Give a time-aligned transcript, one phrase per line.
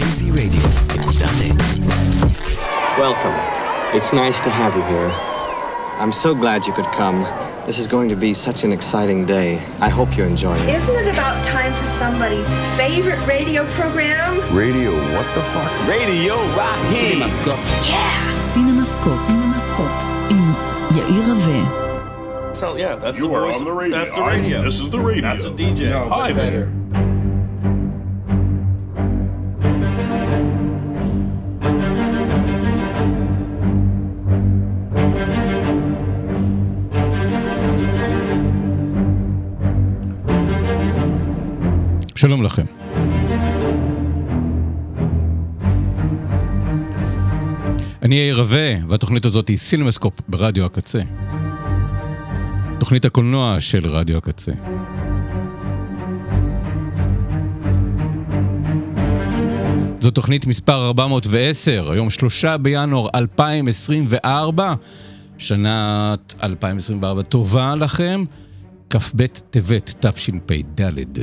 [0.00, 1.60] KZRadio.net.
[2.98, 3.34] Welcome.
[3.94, 5.10] It's nice to have you here.
[6.00, 7.24] I'm so glad you could come.
[7.66, 9.58] This is going to be such an exciting day.
[9.78, 10.68] I hope you enjoy it.
[10.70, 12.48] Isn't it about time for somebody's
[12.78, 14.40] favorite radio program?
[14.56, 15.70] Radio, what the fuck?
[15.86, 16.96] Radio Rocky.
[16.96, 17.60] Cinemascope.
[17.86, 18.38] Yeah.
[18.38, 19.12] Cinemascope.
[19.28, 20.30] Cinemascope.
[20.30, 20.54] In
[20.96, 21.36] Yair
[22.48, 22.56] Rave.
[22.56, 23.56] So yeah, that's you the are voice.
[23.58, 23.98] on the radio.
[23.98, 24.60] That's the radio.
[24.60, 25.22] I, this is the radio.
[25.22, 25.90] That's a DJ.
[25.90, 26.72] No, Hi, better.
[42.56, 42.66] There.
[42.66, 42.66] שלום לכם.
[48.02, 51.00] אני יאיר רווה, והתוכנית הזאת היא סינמסקופ ברדיו הקצה.
[52.78, 54.52] תוכנית הקולנוע של רדיו הקצה.
[60.00, 64.74] זו תוכנית מספר 410, היום שלושה בינואר 2024,
[65.38, 68.24] שנת 2024 טובה לכם,
[68.90, 71.20] כ"ב טבת תשפ"ד.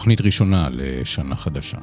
[0.00, 1.76] תוכנית ראשונה לשנה חדשה.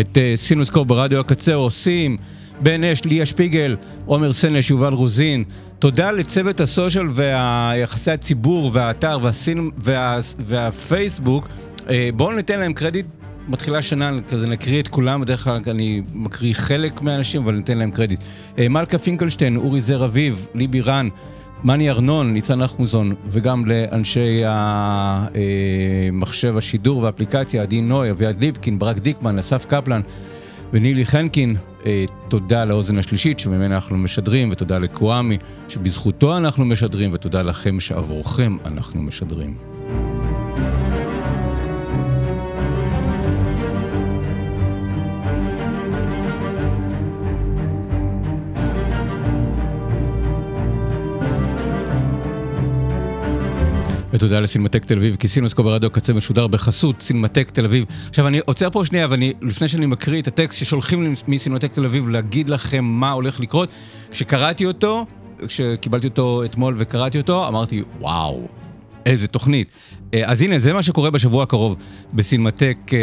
[0.00, 2.16] את אה, סינוסקופ ברדיו הקצה עושים
[2.60, 5.44] בן אש, ליה שפיגל, עומר סנש, יובל רוזין.
[5.78, 9.70] תודה לצוות הסושיאל והיחסי הציבור והאתר והסינ...
[9.78, 10.18] וה...
[10.38, 11.48] והפייסבוק.
[11.88, 13.06] אה, בואו ניתן להם קרדיט.
[13.48, 17.90] מתחילה שנה, כזה נקריא את כולם, בדרך כלל אני מקריא חלק מהאנשים, אבל ניתן להם
[17.90, 18.20] קרדיט.
[18.58, 21.08] אה, מלכה פינקלשטיין, אורי זר אביב, ליבי רן,
[21.64, 24.42] מני ארנון, ניצן נחמוזון, וגם לאנשי
[26.12, 30.00] המחשב השידור והאפליקציה, עדי נוי, אביעד ליפקין, ברק דיקמן, אסף קפלן
[30.72, 31.56] ונילי חנקין.
[31.86, 35.38] אה, תודה לאוזן השלישית שממנה אנחנו משדרים, ותודה לקוואמי
[35.68, 39.54] שבזכותו אנחנו משדרים, ותודה לכם שעבורכם אנחנו משדרים.
[54.12, 57.84] ותודה לסינמטק תל אביב, כי סינוסקו ברדיו הקצה משודר בחסות סינמטק תל אביב.
[58.08, 61.84] עכשיו אני עוצר פה שנייה, ואני, לפני שאני מקריא את הטקסט ששולחים לי מסינמטק תל
[61.84, 63.68] אביב להגיד לכם מה הולך לקרות,
[64.10, 65.06] כשקראתי אותו,
[65.46, 68.48] כשקיבלתי אותו אתמול וקראתי אותו, אמרתי, וואו,
[69.06, 69.68] איזה תוכנית.
[70.14, 71.76] אה, אז הנה, זה מה שקורה בשבוע הקרוב
[72.14, 72.98] בסינמטק אה,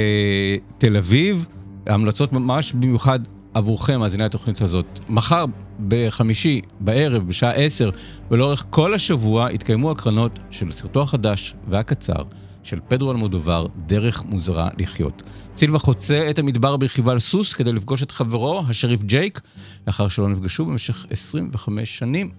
[0.78, 1.46] תל אביב.
[1.88, 3.20] המלצות ממש במיוחד
[3.54, 5.00] עבורכם, מאזיני התוכנית הזאת.
[5.10, 5.46] מחר
[5.88, 7.90] בחמישי בערב, בשעה 10,
[8.32, 12.24] ולאורך כל השבוע יתקיימו הקרנות של סרטו החדש והקצר
[12.64, 15.24] של פדרו אלמודובר, דרך מוזרה לחיות.
[15.56, 19.42] סילבה חוצה את המדבר ברכיבה על סוס כדי לפגוש את חברו, השריף ג'ייק,
[19.88, 22.32] לאחר שלא נפגשו במשך 25 שנים.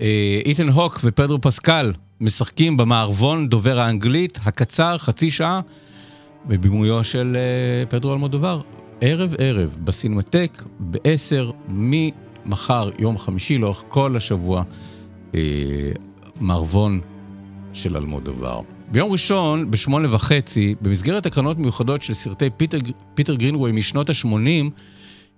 [0.00, 5.60] אה, איתן הוק ופדרו פסקל משחקים במערבון דובר האנגלית הקצר, חצי שעה,
[6.46, 8.60] בבימויו של אה, פדרו אלמודובר.
[9.00, 14.62] ערב ערב בסינמטק ב-10 ממחר, יום חמישי, לאורך כל השבוע,
[15.34, 15.40] אה,
[16.40, 17.00] מערבון
[17.72, 18.60] של אלמודובר.
[18.92, 22.78] ביום ראשון, בשמונה וחצי, במסגרת הקרנות מיוחדות של סרטי פיטר,
[23.14, 24.70] פיטר גרינווי משנות ה-80,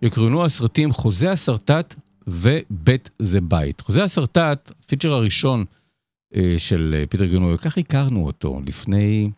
[0.02, 1.94] יוקרנו הסרטים חוזה הסרטט
[2.26, 3.80] ובית זה בית.
[3.80, 5.64] חוזה הסרטט, ה feature הראשון
[6.36, 9.30] אה, של אה, פיטר גרינווי, כך הכרנו אותו לפני,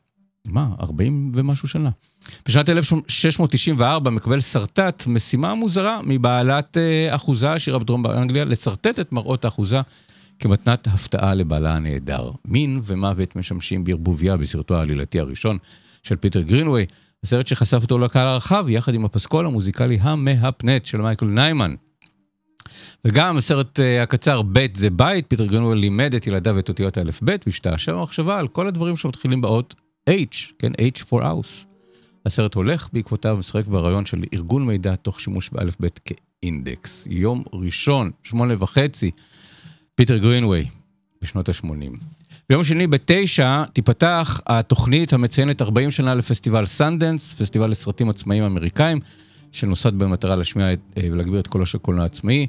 [0.44, 1.91] מה, 40 ומשהו שנה.
[2.49, 9.45] בשנת 1694 מקבל סרטט משימה מוזרה מבעלת אה, אחוזה עשירה בדרום באנגליה, לשרטט את מראות
[9.45, 9.80] האחוזה
[10.39, 12.30] כמתנת הפתעה לבעלה הנהדר.
[12.45, 15.59] מין ומוות משמשים בערבוביה בסרטו העלילתי הראשון
[16.03, 16.86] של פיטר גרינווי,
[17.24, 21.74] הסרט שחשף אותו לקהל הרחב יחד עם הפסקול המוזיקלי המהפנט של מייקל ניימן.
[23.04, 27.47] וגם הסרט אה, הקצר בית זה בית, פיטר גרינווי לימד את ילדיו את אותיות האלף-בית
[27.47, 29.74] והשתעשע במחשבה על כל הדברים שמתחילים באות
[30.10, 31.72] H, כן, H for house.
[32.27, 37.09] הסרט הולך בעקבותיו משחק ברעיון של ארגון מידע תוך שימוש באלף-בית כאינדקס.
[37.10, 39.10] יום ראשון, שמונה וחצי,
[39.95, 40.65] פיטר גרינווי,
[41.22, 41.66] בשנות ה-80.
[42.51, 49.01] ביום שני בתשע תיפתח התוכנית המציינת 40 שנה לפסטיבל סנדנס, פסטיבל לסרטים עצמאיים אמריקאים,
[49.53, 52.47] שנוסד במטרה להשמיע אה, ולהגביר את קולו של קולנוע עצמאי.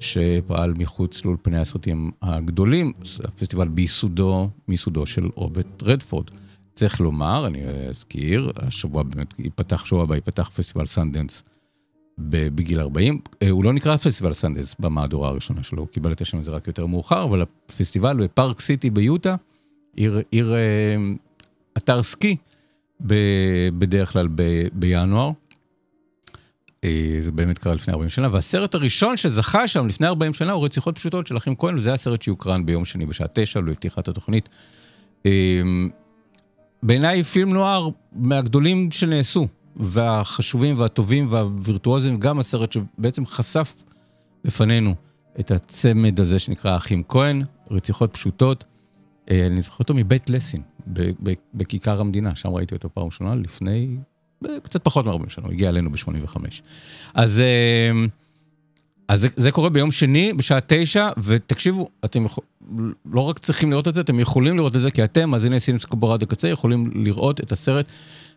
[0.00, 2.92] שפעל מחוץ לאולפני הסרטים הגדולים,
[3.24, 6.30] הפסטיבל ביסודו, מיסודו של רוברט רדפורד.
[6.74, 11.42] צריך לומר, אני אזכיר, השבוע באמת ייפתח, שבוע הבא ייפתח פסטיבל סנדנס
[12.18, 13.20] בגיל 40.
[13.42, 16.66] אה, הוא לא נקרא פסטיבל סנדנס במהדורה הראשונה שלו, הוא קיבל את השם הזה רק
[16.66, 19.36] יותר מאוחר, אבל הפסטיבל בפארק סיטי ביוטה,
[19.96, 20.58] עיר, עיר אה,
[21.78, 22.36] אתר סקי,
[23.78, 25.30] בדרך כלל ב- בינואר.
[26.84, 30.64] אה, זה באמת קרה לפני 40 שנה, והסרט הראשון שזכה שם לפני 40 שנה הוא
[30.64, 34.48] רציחות פשוטות של אחים כהן, וזה הסרט שיוקרן ביום שני בשעה 9 לפתיחת התוכנית.
[36.84, 43.74] בעיניי film noir מהגדולים שנעשו, והחשובים והטובים והווירטואוזים, גם הסרט שבעצם חשף
[44.44, 44.94] בפנינו
[45.40, 48.64] את הצמד הזה שנקרא אחים כהן, רציחות פשוטות.
[49.30, 50.62] אה, אני זוכר אותו מבית לסין,
[51.54, 53.96] בכיכר המדינה, שם ראיתי אותו פעם ראשונה לפני
[54.46, 56.36] אה, קצת פחות מ-40 שנה, הוא הגיע אלינו ב-85.
[57.14, 58.06] אז, אה,
[59.08, 62.44] אז זה, זה קורה ביום שני בשעה תשע, ותקשיבו, אתם יכול,
[63.12, 66.00] לא רק צריכים לראות את זה, אתם יכולים לראות את זה, כי אתם, מאזיני סינמסקופ
[66.00, 67.86] ברדיו קצה, יכולים לראות את הסרט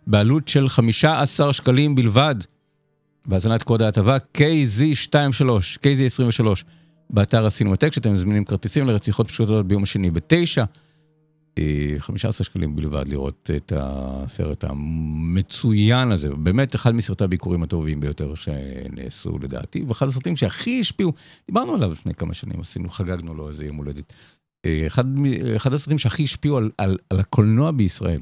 [0.08, 2.36] בעלות של 15 שקלים בלבד,
[3.26, 5.42] בהאזנת קוד ההטבה KZ23,
[5.80, 6.46] KZ23,
[7.10, 10.64] באתר הסינמטק, שאתם מזמינים כרטיסים לרציחות פשוטות ביום שני בתשע.
[11.58, 18.34] אה, 15 שקלים בלבד לראות את הסרט המצוין הזה, באמת אחד מסרטי הביקורים הטובים ביותר
[18.36, 21.14] שנעשו לדעתי, ואחד הסרטים שהכי השפיעו,
[21.48, 24.14] דיברנו עליו לפני כמה שנים, עשינו, חגגנו לו איזה יום הולדת.
[24.66, 25.06] אה, אחד,
[25.56, 28.22] אחד הסרטים שהכי השפיעו על, על, על הקולנוע בישראל.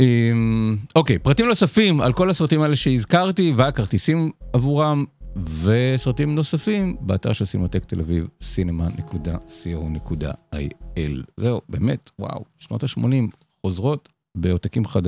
[0.00, 5.04] אמ, אוקיי, פרטים נוספים על כל הסרטים האלה שהזכרתי, והכרטיסים עבורם,
[5.36, 11.24] וסרטים נוספים, באתר של סינמטק תל אביב, cinema.co.il.
[11.36, 15.02] זהו, באמת, וואו, שנות ה-80 חוזרות בעותקים חד...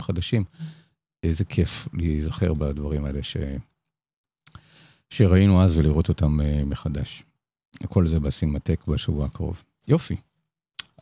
[0.00, 0.44] חדשים.
[1.22, 3.36] איזה כיף להיזכר בדברים האלה ש...
[5.10, 7.22] שראינו אז ולראות אותם אה, מחדש.
[7.86, 9.62] כל זה בסינמטק בשבוע הקרוב.
[9.88, 10.16] יופי.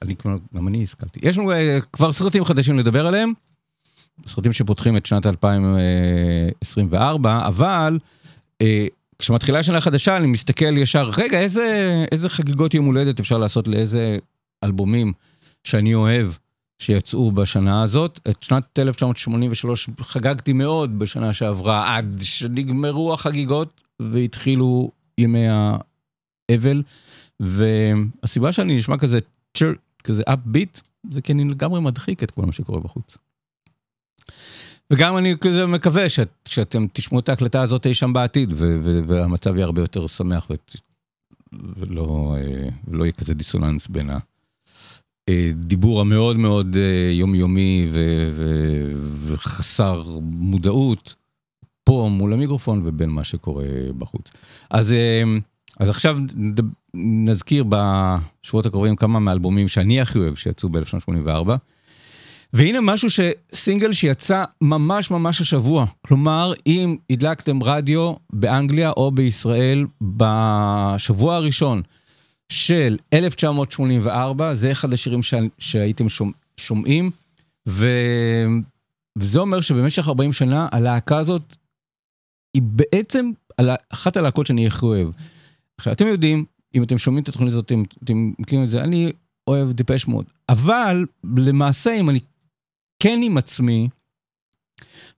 [0.03, 1.21] אני כבר, גם אני השכלתי.
[1.23, 3.33] יש לנו אה, כבר סרטים חדשים לדבר עליהם,
[4.27, 8.09] סרטים שפותחים את שנת 2024, אבל אה,
[9.19, 14.17] כשמתחילה שנה חדשה אני מסתכל ישר, רגע, איזה, איזה חגיגות יום הולדת אפשר לעשות לאיזה
[14.65, 15.13] אלבומים
[15.65, 16.33] שאני אוהב
[16.79, 18.21] שיצאו בשנה הזאת.
[18.31, 26.83] את שנת 1983 חגגתי מאוד בשנה שעברה, עד שנגמרו החגיגות והתחילו ימי האבל.
[27.41, 29.19] והסיבה שאני נשמע כזה
[29.57, 29.73] צ'ר,
[30.05, 30.81] כזה אפביט,
[31.11, 33.17] זה כי אני לגמרי מדחיק את כל מה שקורה בחוץ.
[34.91, 39.01] וגם אני כזה מקווה שאת, שאתם תשמעו את ההקלטה הזאת אי שם בעתיד, ו- ו-
[39.07, 40.55] והמצב יהיה הרבה יותר שמח, ו-
[41.53, 44.11] ולא, אה, ולא יהיה כזה דיסוננס בין
[45.29, 48.93] הדיבור המאוד מאוד אה, יומיומי ו- ו-
[49.27, 51.15] וחסר מודעות
[51.85, 53.65] פה מול המיקרופון ובין מה שקורה
[53.99, 54.31] בחוץ.
[54.71, 55.23] אז, אה,
[55.79, 56.19] אז עכשיו
[56.95, 61.51] נזכיר בשבועות הקרובים כמה מהאלבומים שאני הכי אוהב שיצאו ב-1984.
[62.53, 65.87] והנה משהו שסינגל שיצא ממש ממש השבוע.
[66.07, 71.83] כלומר, אם הדלקתם רדיו באנגליה או בישראל בשבוע הראשון
[72.53, 77.11] של 1984, זה אחד השירים שה, שהייתם שומע, שומעים,
[77.69, 77.87] ו...
[79.19, 81.57] וזה אומר שבמשך 40 שנה הלהקה הזאת
[82.55, 83.31] היא בעצם
[83.91, 85.09] אחת הלהקות שאני הכי אוהב.
[85.79, 86.45] עכשיו, אתם יודעים,
[86.75, 87.73] אם אתם שומעים את התוכנית הזאת,
[88.05, 89.13] אתם, מכירים את זה, אני
[89.47, 90.25] אוהב דיפש מוד.
[90.49, 92.21] אבל למעשה, אם אני
[93.01, 93.89] כן עם עצמי,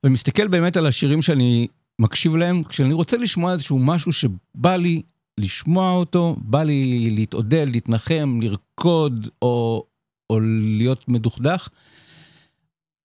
[0.07, 1.67] ומסתכל באמת על השירים שאני
[1.99, 5.03] מקשיב להם, כשאני רוצה לשמוע איזשהו משהו שבא לי
[5.39, 9.87] לשמוע אותו, בא לי להתעודד, להתנחם, לרקוד, או,
[10.31, 10.41] או
[10.79, 11.69] להיות מדוכדך,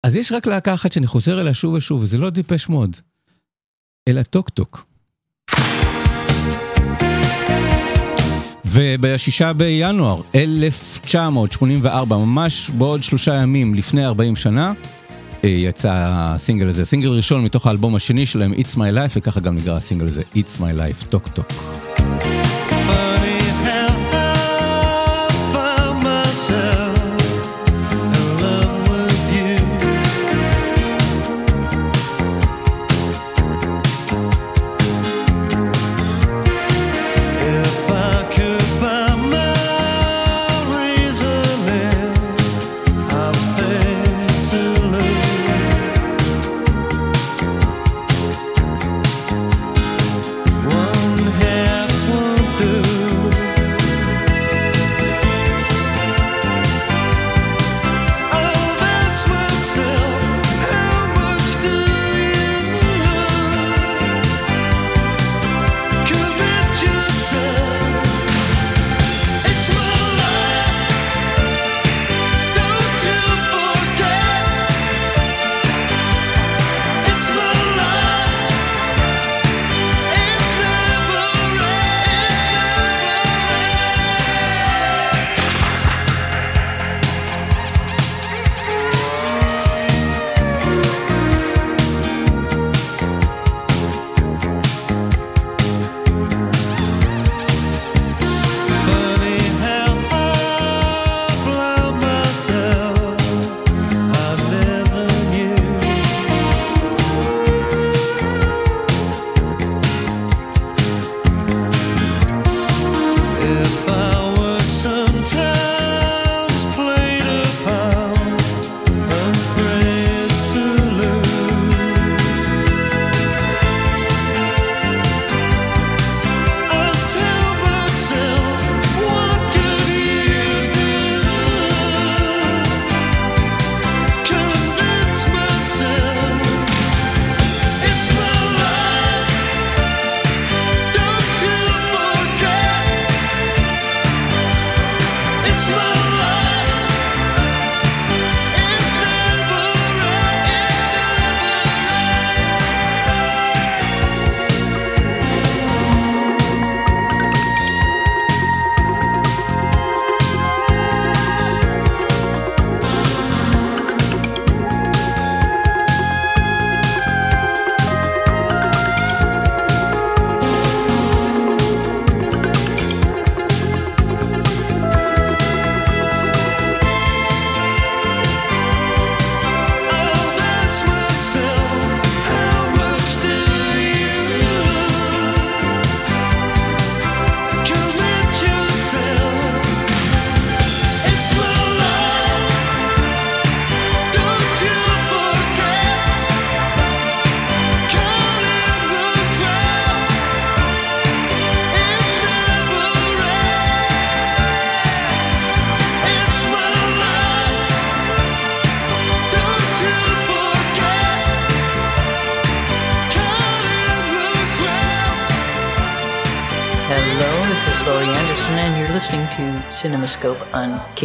[0.06, 2.96] אז יש רק להקה אחת שאני חוזר אליה שוב ושוב, וזה לא Depeche Mode,
[4.08, 4.86] אלא Talk Talk.
[8.66, 14.72] ובשישה בינואר 1984, ממש בעוד שלושה ימים לפני 40 שנה,
[15.42, 19.76] יצא הסינגל הזה, סינגל ראשון מתוך האלבום השני שלהם, It's My Life, וככה גם נקרא
[19.76, 21.46] הסינגל הזה, It's My Life, Talk Talk.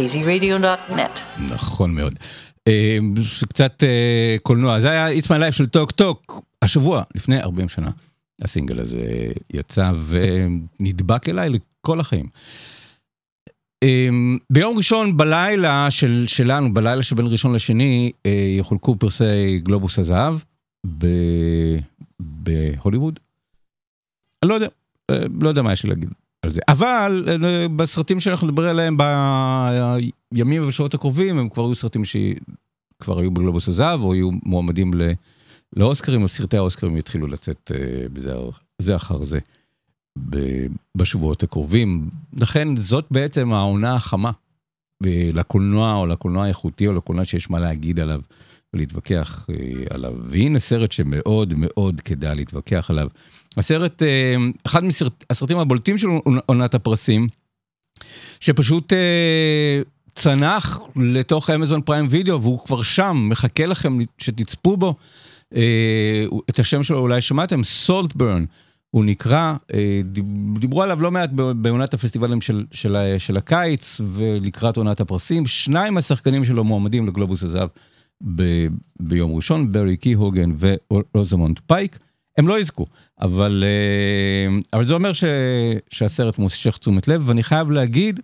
[0.08, 1.42] kzradio.net.
[1.54, 2.14] נכון מאוד.
[2.68, 2.98] אה,
[3.48, 7.90] קצת אה, קולנוע, זה היה It's My Life של Talk Talk, השבוע, לפני 40 שנה.
[8.42, 12.26] הסינגל הזה יצא ונדבק אליי לכל החיים.
[13.82, 14.08] אה,
[14.50, 18.12] ביום ראשון בלילה של, שלנו, בלילה שבין ראשון לשני,
[18.58, 20.38] יחולקו פרסי גלובוס הזהב
[20.98, 21.06] ב,
[22.20, 23.18] בהוליווד.
[24.42, 24.68] אני לא יודע,
[25.40, 26.08] לא יודע מה יש לי להגיד.
[26.68, 28.96] אבל אה, בסרטים שאנחנו נדבר עליהם
[30.32, 35.12] בימים ובשעות הקרובים, הם כבר היו סרטים שכבר היו בגלובוס הזהב, או היו מועמדים ל-
[35.76, 38.32] לאוסקרים, או סרטי האוסקרים יתחילו לצאת אה, בזה
[38.78, 39.38] זה אחר זה
[40.96, 42.10] בשבועות הקרובים.
[42.40, 44.30] לכן זאת בעצם העונה החמה
[45.06, 48.20] אה, לקולנוע, או לקולנוע האיכותי, או לקולנוע שיש מה להגיד עליו.
[48.74, 49.54] ולהתווכח אה,
[49.90, 50.14] עליו.
[50.28, 53.08] והנה סרט שמאוד מאוד כדאי להתווכח עליו.
[53.56, 54.36] הסרט, אה,
[54.66, 56.08] אחד מהסרטים הבולטים של
[56.46, 57.28] עונת הפרסים,
[58.40, 59.82] שפשוט אה,
[60.14, 64.94] צנח לתוך אמזון פריים וידאו, והוא כבר שם, מחכה לכם שתצפו בו.
[66.50, 68.44] את השם שלו אולי שמעתם, סולטברן.
[68.90, 69.54] הוא נקרא,
[70.58, 76.44] דיברו עליו לא מעט בעונת הפסטיבלים של, של, של הקיץ ולקראת עונת הפרסים, שניים השחקנים
[76.44, 77.68] שלו מועמדים לגלובוס הזהב
[78.34, 78.66] ב,
[79.00, 81.98] ביום ראשון, ברי קי הוגן ורוזמונט פייק.
[82.38, 82.86] הם לא יזכו,
[83.20, 85.24] אבל, אה, אבל זה אומר ש,
[85.90, 88.20] שהסרט מושך תשומת לב, ואני חייב להגיד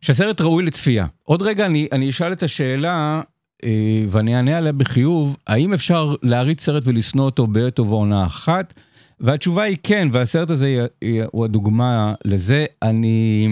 [0.00, 1.06] שהסרט ראוי לצפייה.
[1.22, 3.22] עוד רגע אני, אני אשאל את השאלה,
[3.64, 8.74] אה, ואני אענה עליה בחיוב, האם אפשר להריץ סרט ולשנוא אותו בעת ובעונה אחת?
[9.20, 10.86] והתשובה היא כן, והסרט הזה
[11.32, 12.66] הוא הדוגמה לזה.
[12.82, 13.48] אני...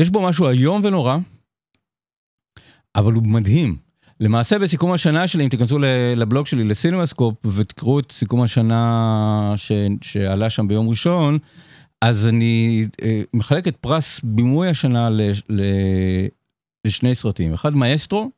[0.00, 1.16] יש בו משהו איום ונורא,
[2.96, 3.76] אבל הוא מדהים.
[4.20, 5.78] למעשה בסיכום השנה שלי, אם תיכנסו
[6.16, 11.38] לבלוג שלי לסינמסקופ ותקראו את סיכום השנה ש, שעלה שם ביום ראשון,
[12.02, 15.62] אז אני אה, מחלק את פרס בימוי השנה ל, ל,
[16.86, 17.54] לשני סרטים.
[17.54, 18.30] אחד מאסטרו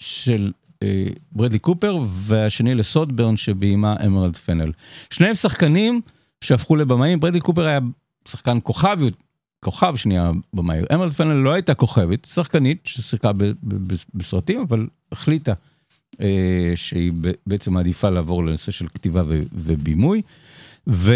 [0.00, 4.72] של אה, ברדלי קופר, והשני לסוטברן שביימה אמרלד פנל.
[5.10, 6.00] שניהם שחקנים
[6.40, 7.78] שהפכו לבמאים, ברדלי קופר היה
[8.28, 8.98] שחקן כוכב
[9.60, 10.78] כוכב שנייה במאי.
[10.94, 13.30] אמרד פנל לא הייתה כוכבת, שחקנית ששיחקה
[14.14, 15.52] בסרטים, אבל החליטה
[16.20, 17.12] אה, שהיא
[17.46, 19.22] בעצם מעדיפה לעבור לנושא של כתיבה
[19.52, 20.22] ובימוי.
[20.86, 21.12] ו...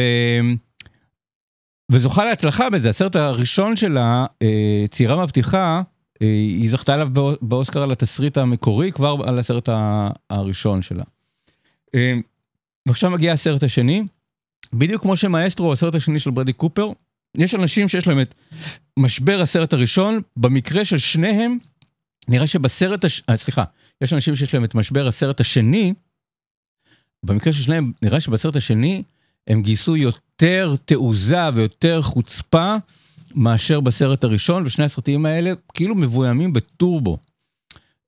[1.93, 5.83] וזוכה להצלחה בזה, הסרט הראשון שלה, אה, צעירה מבטיחה,
[6.23, 7.09] אה, היא זכתה עליו
[7.43, 9.69] באוסקר על התסריט המקורי, כבר על הסרט
[10.31, 11.05] הראשון שלה.
[11.95, 12.15] אה,
[12.87, 14.03] ועכשיו מגיע הסרט השני,
[14.73, 16.91] בדיוק כמו שמאסטרו, הסרט השני של ברדי קופר,
[17.39, 18.35] יש אנשים שיש להם את
[18.99, 21.59] משבר הסרט הראשון, במקרה של שניהם,
[22.29, 23.23] נראה שבסרט, הש...
[23.29, 23.65] אה, סליחה,
[24.01, 25.95] יש אנשים שיש להם את משבר הסרט השני,
[27.27, 29.03] במקרה של שניהם, נראה שבסרט השני
[29.47, 32.77] הם גייסו יותר תעוזה ויותר חוצפה
[33.35, 37.19] מאשר בסרט הראשון, ושני הסרטים האלה כאילו מבוימים בטורבו.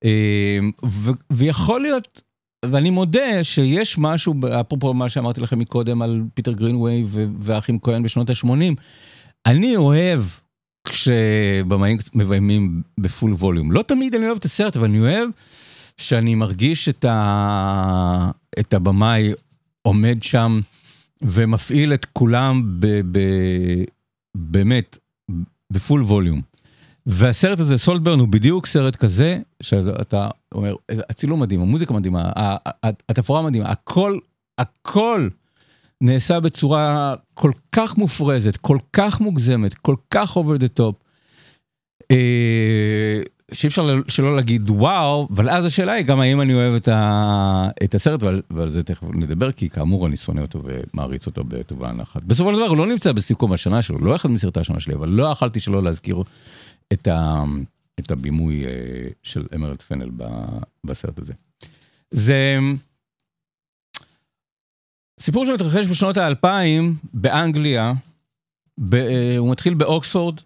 [0.05, 2.23] אה, ו- ויכול להיות,
[2.65, 7.05] ואני מודה שיש משהו, אפרופו מה שאמרתי לכם מקודם על פיטר גרינווי
[7.39, 8.75] והאחים כהן בשנות ה-80,
[9.47, 10.23] אני אוהב
[10.89, 13.73] כשבמאים מביימים בפול ווליום.
[13.73, 15.29] לא תמיד אני אוהב את הסרט, אבל אני אוהב
[15.97, 18.31] שאני מרגיש את, ה...
[18.61, 19.33] את הבמאי
[19.83, 20.61] עומד שם
[21.23, 22.87] ומפעיל את כולם ב...
[22.87, 23.21] ב...
[24.37, 24.99] באמת
[25.73, 26.43] בפול ווליום.
[27.07, 30.75] והסרט הזה, סולטברן, הוא בדיוק סרט כזה, שאתה אומר,
[31.11, 32.33] הצילום מדהים, המוזיקה מדהימה,
[33.09, 34.19] התפאורה מדהימה, הכל,
[34.59, 35.29] הכל
[36.05, 40.95] נעשה בצורה כל כך מופרזת, כל כך מוגזמת, כל כך over the top,
[42.11, 43.21] אה,
[43.53, 47.69] שאי אפשר שלא להגיד וואו, אבל אז השאלה היא גם האם אני אוהב את, ה,
[47.85, 51.89] את הסרט, ועל, ועל זה תכף נדבר, כי כאמור אני שונא אותו ומעריץ אותו בטובה
[51.89, 52.23] הנחת.
[52.23, 55.09] בסופו של דבר הוא לא נמצא בסיכום השנה שלו, לא אחד מסרטי השנה שלי, אבל
[55.09, 56.23] לא יכלתי שלא להזכיר
[56.93, 57.45] את, ה,
[58.01, 58.71] את הבימוי אה,
[59.23, 60.11] של אמרד פנל
[60.85, 61.33] בסרט הזה.
[62.11, 62.59] זה...
[65.25, 67.93] סיפור שמתרחש בשנות האלפיים באנגליה,
[68.79, 70.41] ב, אה, הוא מתחיל באוקספורד,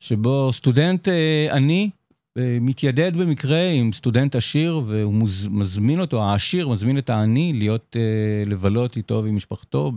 [0.00, 1.90] שבו סטודנט אה, עני
[2.38, 7.96] אה, מתיידד במקרה עם סטודנט עשיר, והוא מוז, מזמין אותו, העשיר מזמין את העני להיות,
[8.46, 9.92] לבלות איתו ועם משפחתו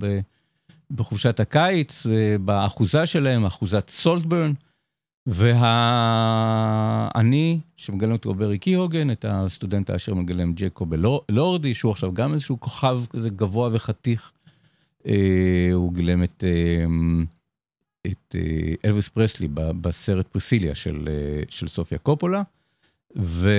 [0.92, 2.06] בחופשת הקיץ,
[2.46, 4.54] באחוזה שלהם, אחוזת סולטברן.
[5.28, 5.60] והעני,
[7.78, 10.94] שמגלם אותו ברי קיהוגן, את הסטודנט העשיר מגלם ג'קוב
[11.30, 14.32] לורדי, שהוא עכשיו גם איזשהו כוכב כזה גבוה וחתיך.
[15.08, 16.86] אה, הוא גילם את, אה,
[18.08, 21.10] את אה, אלוויס פרסלי בסרט פרסיליה של,
[21.50, 22.44] של סופיה קופולה.
[23.18, 23.50] ו...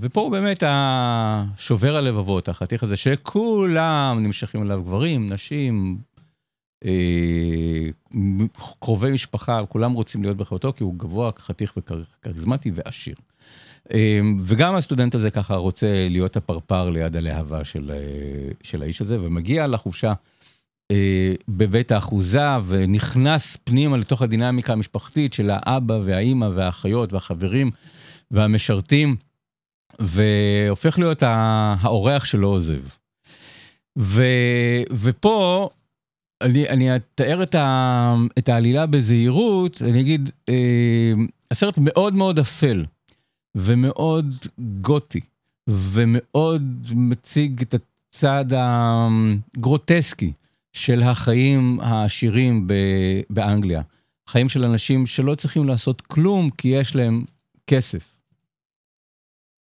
[0.00, 6.15] ופה הוא באמת השובר הלבבות, החתיך הזה שכולם נמשכים אליו, גברים, נשים, אה,
[8.78, 13.14] קרובי משפחה, כולם רוצים להיות בחייתו כי הוא גבוה, חתיך וכריזמטי ועשיר.
[13.92, 19.20] אה, וגם הסטודנט הזה ככה רוצה להיות הפרפר ליד הלהבה של, אה, של האיש הזה,
[19.20, 20.12] ומגיע לחופשה
[20.90, 27.70] אה, בבית האחוזה ונכנס פנימה לתוך הדינמיקה המשפחתית של האבא והאימא והאחיות והחברים
[28.30, 29.16] והמשרתים,
[29.98, 32.80] והופך להיות האורח שלא עוזב.
[33.98, 34.22] ו,
[34.90, 35.70] ופה
[36.40, 41.12] אני, אני אתאר את, ה, את העלילה בזהירות, אני אגיד, אה,
[41.50, 42.84] הסרט מאוד מאוד אפל,
[43.54, 44.34] ומאוד
[44.80, 45.20] גותי,
[45.68, 50.32] ומאוד מציג את הצד הגרוטסקי
[50.72, 53.82] של החיים העשירים ב- באנגליה.
[54.28, 57.24] חיים של אנשים שלא צריכים לעשות כלום כי יש להם
[57.66, 58.14] כסף.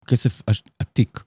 [0.07, 0.41] כסף
[0.79, 1.19] עתיק.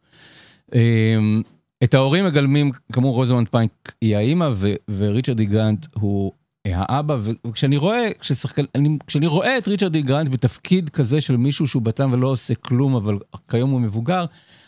[1.82, 4.48] אה, את ההורים מגלמים, כאמור רוזמונד פייק היא האימא
[4.88, 6.32] וריצ'רד די גרנט הוא
[6.74, 11.66] האבא, וכשאני רואה, כששחקן, אני, כשאני רואה את ריצ'רד די גרנט בתפקיד כזה של מישהו
[11.66, 14.24] שהוא בטן ולא עושה כלום, אבל כיום הוא מבוגר,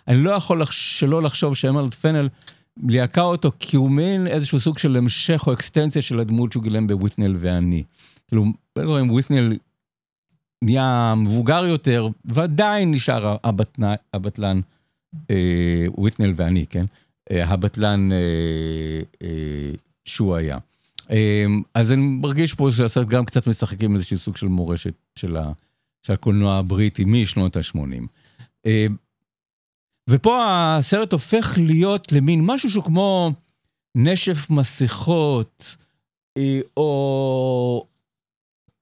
[0.08, 2.28] אני לא יכול שלא לחשוב שאמרלד פנל
[2.86, 6.86] ליהקה אותו כי הוא מין איזשהו סוג של המשך או אקסטנציה של הדמות שהוא גילם
[6.86, 7.82] בוויטנל ואני.
[8.28, 8.44] כאילו,
[8.78, 9.56] אם וויטנל
[10.64, 13.36] נהיה מבוגר יותר, ועדיין נשאר
[14.14, 14.60] הבטלן.
[15.14, 15.24] הבטלן.
[15.30, 16.84] אה, וויטנל ואני, כן?
[17.30, 19.28] אה, הבטלן אה,
[20.04, 20.58] שהוא היה.
[21.74, 25.36] אז אני מרגיש פה שהסרט גם קצת משחק עם איזשהו סוג של מורשת של
[26.08, 28.68] הקולנוע הבריטי משנות ה-80.
[30.10, 33.32] ופה הסרט הופך להיות למין משהו שהוא כמו
[33.94, 35.76] נשף מסכות,
[36.76, 37.86] או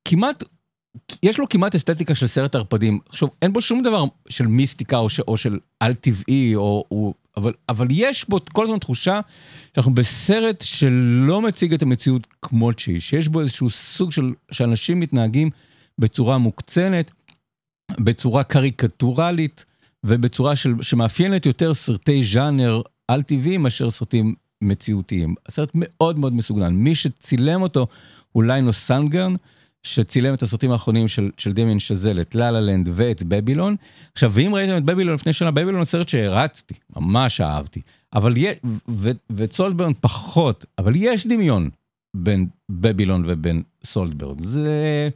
[0.05, 0.45] כמעט
[1.23, 2.99] יש לו כמעט אסתטיקה של סרט ערפדים.
[3.09, 7.15] עכשיו, אין בו שום דבר של מיסטיקה או, ש, או של על טבעי, או, או,
[7.37, 9.21] אבל, אבל יש בו כל הזמן תחושה
[9.75, 15.51] שאנחנו בסרט שלא מציג את המציאות כמות שהיא, שיש בו איזשהו סוג של, שאנשים מתנהגים
[15.99, 17.11] בצורה מוקצנת,
[18.01, 19.65] בצורה קריקטורלית,
[20.05, 25.35] ובצורה של, שמאפיינת יותר סרטי ז'אנר על טבעי מאשר סרטים מציאותיים.
[25.47, 26.75] הסרט מאוד מאוד מסוגנן.
[26.75, 27.87] מי שצילם אותו
[28.33, 29.35] הוא ליינו סנגרן.
[29.87, 33.77] שצילם את הסרטים האחרונים של, של דמיין שזל, את לה לה לנד ואת בבילון.
[34.13, 37.81] עכשיו, ואם ראיתם את בבילון לפני שנה, בבילון הוא סרט שהרצתי, ממש אהבתי.
[38.13, 38.57] אבל יש,
[39.31, 41.71] ואת סולדברן פחות, אבל יש דמיון
[42.17, 44.45] בין בבילון ובין סולדברן.
[44.45, 45.09] זה,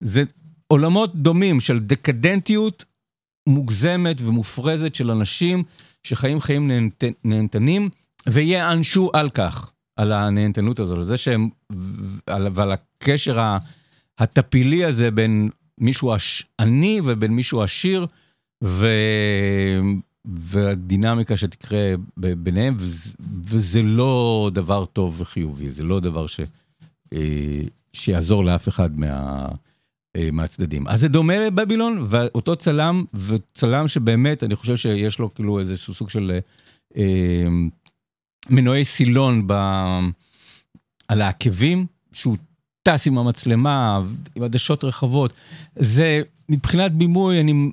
[0.00, 0.24] זה
[0.66, 2.84] עולמות דומים של דקדנטיות
[3.48, 5.62] מוגזמת ומופרזת של אנשים
[6.02, 7.88] שחיים חיים נהנת, נהנתנים,
[8.26, 11.48] ויענשו על כך, על הנהנתנות הזו, על זה שהם,
[12.26, 13.58] ועל הקשר ה...
[14.18, 16.14] הטפילי הזה בין מישהו
[16.60, 18.06] עני ובין מישהו עשיר,
[18.64, 18.86] ו...
[20.24, 22.76] והדינמיקה שתקרה ביניהם,
[23.44, 26.40] וזה לא דבר טוב וחיובי, זה לא דבר ש...
[27.12, 27.60] אה,
[27.92, 29.48] שיעזור לאף אחד מה...
[30.16, 30.88] אה, מהצדדים.
[30.88, 36.10] אז זה דומה לבבילון, ואותו צלם, וצלם שבאמת, אני חושב שיש לו כאילו איזשהו סוג
[36.10, 36.38] של
[36.96, 37.46] אה,
[38.50, 39.52] מנועי סילון ב...
[41.08, 42.36] על העקבים, שהוא
[42.88, 44.00] טס עם המצלמה,
[44.34, 45.32] עם עדשות רחבות.
[45.76, 47.70] זה, מבחינת בימוי, אני,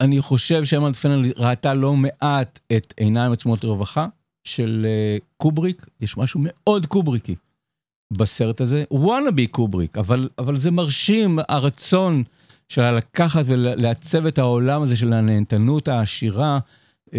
[0.00, 4.06] אני חושב שאמרלד פנל ראתה לא מעט את עיניים עצומות לרווחה
[4.44, 7.34] של אה, קובריק, יש משהו מאוד קובריקי
[8.12, 12.22] בסרט הזה, וואנאבי קובריק, אבל, אבל זה מרשים הרצון
[12.68, 16.58] שלה לקחת ולעצב את העולם הזה של הנהנתנות העשירה,
[17.06, 17.12] uh,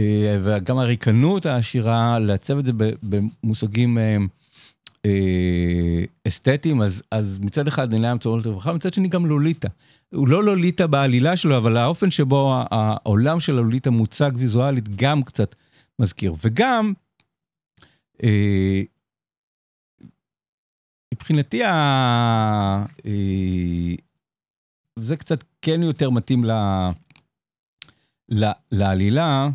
[0.44, 2.72] וגם הריקנות העשירה, לעצב את זה
[3.04, 3.98] במושגים...
[5.06, 9.68] אה, אסתטיים, אז, אז מצד אחד עיניים צורות רווחה, מצד שני גם לוליטה.
[10.14, 15.56] הוא לא לוליטה בעלילה שלו, אבל האופן שבו העולם של הלוליטה מוצג ויזואלית גם קצת
[16.00, 16.34] מזכיר.
[16.44, 16.94] וגם,
[18.24, 18.82] אה,
[21.14, 21.64] מבחינתי.
[21.66, 22.86] אה,
[25.00, 26.52] זה קצת כן יותר מתאים ל...
[28.30, 28.46] ל...
[28.72, 29.50] לעלילה,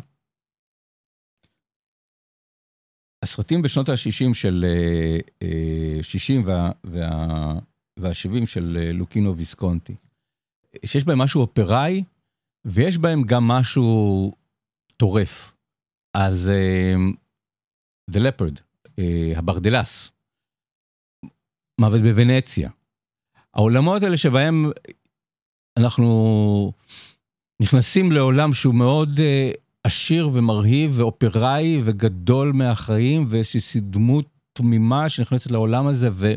[3.25, 4.65] הסרטים בשנות ה-60 של,
[6.01, 7.59] 60 אה, וה,
[7.99, 9.95] וה-70 של אה, לוקינו ויסקונטי,
[10.85, 12.03] שיש בהם משהו אופראי,
[12.65, 14.31] ויש בהם גם משהו
[14.97, 15.53] טורף.
[16.13, 16.49] אז
[18.11, 18.61] The Leopard,
[19.35, 20.11] הברדלס,
[21.81, 22.69] מוות בוונציה.
[23.53, 24.71] העולמות האלה שבהם
[25.79, 26.71] אנחנו
[27.61, 29.19] נכנסים לעולם שהוא מאוד
[29.85, 36.33] עשיר ומרהיב ואופראי וגדול מהחיים ואיזושהי דמות תמימה שנכנסת לעולם הזה ו...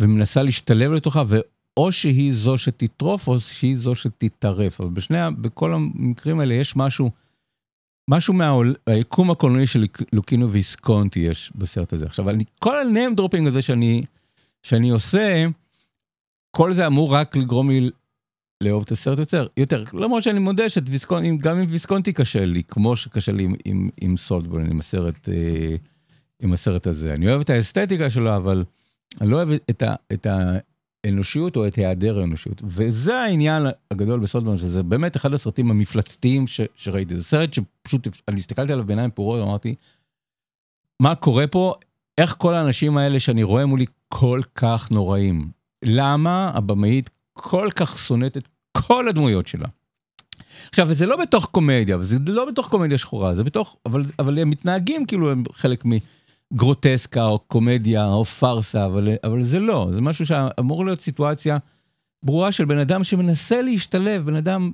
[0.00, 4.80] ומנסה להשתלב לתוכה, ואו שהיא זו שתטרוף או שהיא זו שתטרף.
[4.80, 7.10] אבל בשני, בכל המקרים האלה יש משהו
[8.10, 12.06] משהו מהיקום הקולנועי של לוקינו ויסקונטי יש בסרט הזה.
[12.06, 14.02] עכשיו, אני, כל ה name dropping הזה שאני,
[14.62, 15.46] שאני עושה,
[16.50, 17.90] כל זה אמור רק לגרום לי
[18.60, 19.84] לאהוב את הסרט יותר, יותר.
[19.92, 25.28] למרות שאני מודה שגם עם ויסקונטי קשה לי, כמו שקשה לי עם, עם, עם הסרט,
[25.28, 25.76] אה,
[26.40, 27.14] עם הסרט הזה.
[27.14, 28.64] אני אוהב את האסתטיקה שלו, אבל
[29.20, 30.26] אני לא אוהב את, ה, את
[31.06, 32.62] האנושיות או את היעדר האנושיות.
[32.64, 37.16] וזה העניין הגדול בסולטבורן, שזה באמת אחד הסרטים המפלצתיים ש, שראיתי.
[37.16, 39.74] זה סרט שפשוט, אני הסתכלתי עליו בעיניים פעורות, אמרתי,
[41.02, 41.74] מה קורה פה?
[42.18, 45.50] איך כל האנשים האלה שאני רואה מולי כל כך נוראים?
[45.84, 49.68] למה הבמאית כל כך שונאת את כל הדמויות שלה.
[50.68, 54.50] עכשיו, וזה לא בתוך קומדיה, וזה לא בתוך קומדיה שחורה, זה בתוך, אבל, אבל הם
[54.50, 60.26] מתנהגים כאילו הם חלק מגרוטסקה או קומדיה או פארסה, אבל, אבל זה לא, זה משהו
[60.26, 61.58] שאמור להיות סיטואציה
[62.22, 64.70] ברורה של בן אדם שמנסה להשתלב, בן אדם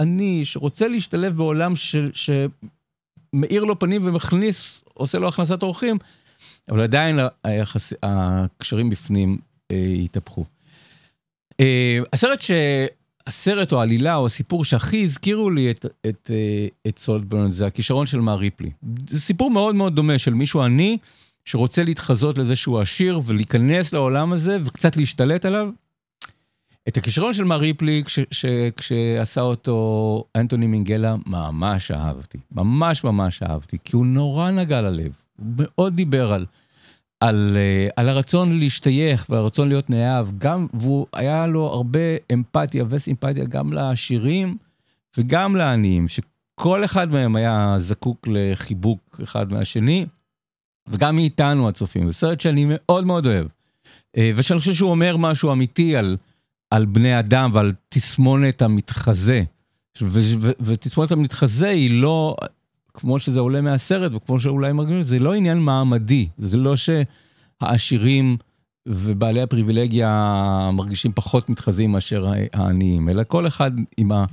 [0.00, 5.98] עני שרוצה להשתלב בעולם של, שמאיר לו פנים ומכניס, עושה לו הכנסת אורחים,
[6.68, 9.38] אבל עדיין היחס, הקשרים בפנים
[9.70, 10.44] אה, התהפכו.
[11.60, 12.50] אה, הסרט ש...
[13.28, 18.06] הסרט או העלילה או הסיפור שהכי הזכירו לי את, את, אה, את סולטברן זה הכישרון
[18.06, 18.70] של מר ריפלי.
[19.08, 20.98] זה סיפור מאוד מאוד דומה של מישהו עני
[21.44, 25.68] שרוצה להתחזות לזה שהוא עשיר ולהיכנס לעולם הזה וקצת להשתלט עליו.
[26.88, 33.42] את הכישרון של מר ריפלי כש, ש, כשעשה אותו אנטוני מינגלה ממש אהבתי, ממש ממש
[33.42, 36.46] אהבתי, כי הוא נורא נגע ללב, הוא מאוד דיבר על
[37.20, 42.00] על, uh, על הרצון להשתייך והרצון להיות נאהב, גם, והוא היה לו הרבה
[42.32, 44.56] אמפתיה וסימפתיה גם לעשירים
[45.16, 50.06] וגם לעניים, שכל אחד מהם היה זקוק לחיבוק אחד מהשני,
[50.88, 52.06] וגם מאיתנו הצופים.
[52.06, 56.16] זה סרט שאני מאוד מאוד אוהב, uh, ושאני חושב שהוא אומר משהו אמיתי על,
[56.70, 59.42] על בני אדם ועל תסמונת המתחזה.
[60.60, 62.36] ותסמונת המתחזה היא לא,
[62.98, 68.36] כמו שזה עולה מהסרט וכמו שאולי מרגישים, זה לא עניין מעמדי, זה לא שהעשירים
[68.88, 74.24] ובעלי הפריבילגיה מרגישים פחות מתחזים מאשר העניים, אלא כל אחד עם, ה,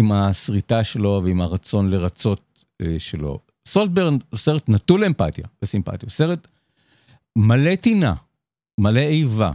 [0.00, 3.38] עם הסריטה שלו ועם הרצון לרצות אה, שלו.
[3.68, 6.48] סולטברן הוא סרט נטול אמפתיה וסימפתיה, הוא סרט
[7.36, 8.14] מלא טינה,
[8.80, 9.52] מלא איבה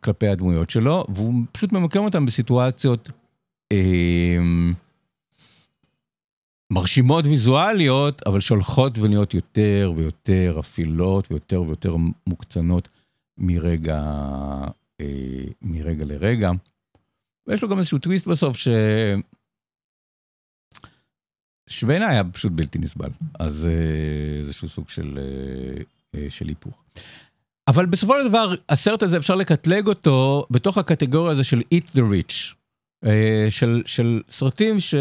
[0.00, 3.10] כלפי הדמויות שלו, והוא פשוט ממקם אותם בסיטואציות
[3.72, 4.38] אה,
[6.70, 12.88] מרשימות ויזואליות, אבל שהולכות ונהיות יותר ויותר אפלות ויותר ויותר מוקצנות
[13.38, 14.02] מרגע,
[15.00, 16.50] אה, מרגע לרגע.
[17.46, 18.68] ויש לו גם איזשהו טוויסט בסוף ש...
[21.68, 25.82] שבעיניי היה פשוט בלתי נסבל, אז אה, איזשהו סוג של, אה,
[26.14, 26.84] אה, של היפוך.
[27.68, 32.00] אבל בסופו של דבר, הסרט הזה אפשר לקטלג אותו בתוך הקטגוריה הזו של Eat the
[32.00, 32.59] Rich.
[33.06, 34.94] אה, של, של סרטים ש...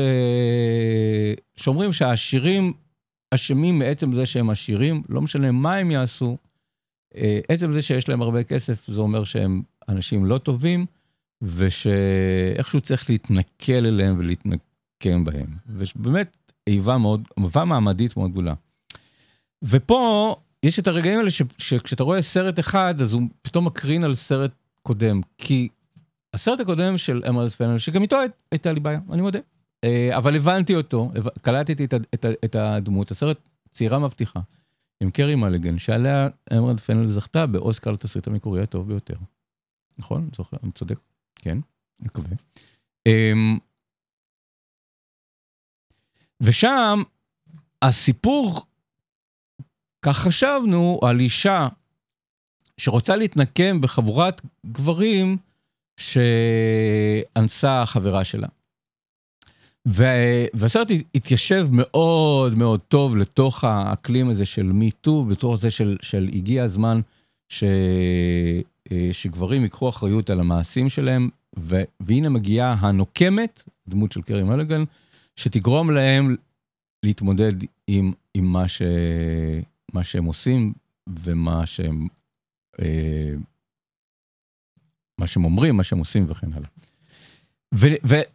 [1.56, 2.74] שאומרים שהעשירים
[3.32, 6.38] אשמים מעצם זה שהם עשירים, לא משנה מה הם יעשו,
[7.16, 10.86] אה, עצם זה שיש להם הרבה כסף, זה אומר שהם אנשים לא טובים,
[11.42, 15.48] ושאיכשהו צריך להתנכל אליהם ולהתנקם בהם.
[15.68, 18.54] ובאמת, איבה מאוד, איבה מעמדית מאוד גדולה.
[19.64, 24.16] ופה יש את הרגעים האלה ש, שכשאתה רואה סרט אחד, אז הוא פתאום מקרין על
[24.16, 25.68] סרט קודם, כי
[26.34, 28.18] הסרט הקודם של אמרד פנל, שגם איתו
[28.52, 29.40] הייתה לי בעיה, אני מודה.
[29.84, 31.12] אה, אבל הבנתי אותו,
[31.42, 31.86] קלטתי
[32.46, 33.38] את, הדמות, הסרט
[33.72, 34.40] צעירה מבטיחה,
[35.02, 39.16] עם קרי מלגן, שעליה אמרד פנל זכתה באוסקר לתסריט המקורי הטוב ביותר.
[39.98, 40.30] נכון?
[40.36, 41.00] זוכר, אני צודק?
[41.36, 41.58] כן,
[42.00, 42.30] מקווה.
[43.06, 43.58] אמ,
[46.42, 47.00] ושם
[47.82, 48.66] הסיפור,
[50.02, 51.68] כך חשבנו, על אישה
[52.78, 55.38] שרוצה להתנקם בחבורת גברים,
[56.00, 58.48] שאנסה חברה שלה.
[60.54, 66.64] והסרט התיישב מאוד מאוד טוב לתוך האקלים הזה של מיטו, בתוך זה של, של הגיע
[66.64, 67.02] הזמן
[67.50, 67.64] ש,
[69.12, 74.84] שגברים ייקחו אחריות על המעשים שלהם, ו, והנה מגיעה הנוקמת, דמות של קרי מלגן,
[75.36, 76.36] שתגרום להם
[77.04, 77.54] להתמודד
[77.88, 78.82] עם, עם מה, ש,
[79.94, 80.74] מה שהם עושים
[81.24, 82.08] ומה שהם
[82.82, 83.34] אה,
[85.20, 86.70] מה שהם אומרים, מה שהם עושים וכן הלאה.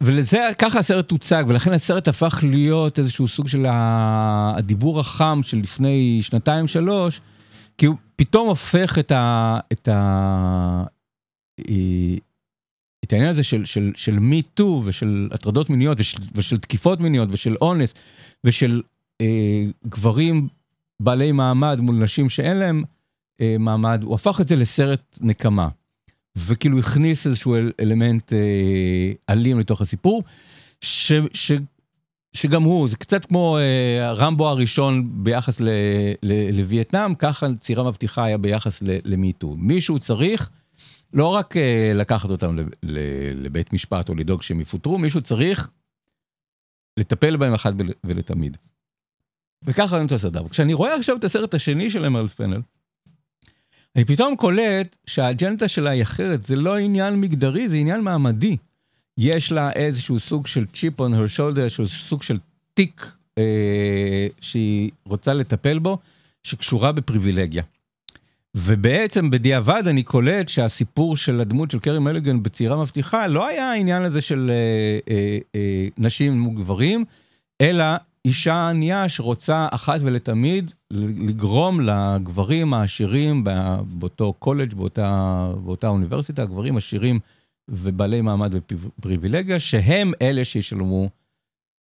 [0.01, 6.19] ולזה, ככה הסרט הוצג, ולכן הסרט הפך להיות איזשהו סוג של הדיבור החם של לפני
[6.21, 7.21] שנתיים שלוש,
[7.77, 9.59] כי הוא פתאום הופך את ה...
[9.71, 10.83] את ה...
[11.59, 12.15] אה,
[13.03, 17.29] את העניין הזה של, של, של מי טו ושל הטרדות מיניות ושל, ושל תקיפות מיניות
[17.31, 17.93] ושל אונס
[18.43, 18.81] ושל
[19.21, 20.47] אה, גברים
[20.99, 22.83] בעלי מעמד מול נשים שאין להם
[23.41, 25.69] אה, מעמד, הוא הפך את זה לסרט נקמה.
[26.35, 30.23] וכאילו הכניס איזשהו אל, אלמנט אה, אלים לתוך הסיפור,
[30.81, 31.51] ש, ש,
[32.33, 35.69] שגם הוא, זה קצת כמו אה, רמבו הראשון ביחס ל,
[36.23, 39.55] ל, לווייטנאם, ככה צירה מבטיחה היה ביחס למיטו.
[39.57, 40.49] מישהו צריך
[41.13, 42.99] לא רק אה, לקחת אותם ל, ל,
[43.45, 45.69] לבית משפט או לדאוג שהם יפוטרו, מישהו צריך
[46.97, 48.57] לטפל בהם אחת ולתמיד.
[49.63, 50.47] וככה רואים את הסדר.
[50.49, 52.61] כשאני רואה עכשיו את הסרט השני של אמרל פנל,
[53.95, 58.57] אני פתאום קולט שהאג'נדה שלה היא אחרת, זה לא עניין מגדרי, זה עניין מעמדי.
[59.17, 62.37] יש לה איזשהו סוג של צ'יפ on her shoulder, איזשהו סוג של
[62.73, 65.97] תיק אה, שהיא רוצה לטפל בו,
[66.43, 67.63] שקשורה בפריבילגיה.
[68.55, 74.01] ובעצם בדיעבד אני קולט שהסיפור של הדמות של קרי מליגן בצעירה מבטיחה לא היה העניין
[74.01, 77.05] הזה של אה, אה, אה, נשים מול גברים,
[77.61, 77.85] אלא
[78.25, 83.43] אישה ענייה שרוצה אחת ולתמיד לגרום לגברים העשירים
[83.87, 87.19] באותו קולג', באותה, באותה אוניברסיטה, הגברים עשירים
[87.67, 91.09] ובעלי מעמד ופריבילגיה, שהם אלה שישלמו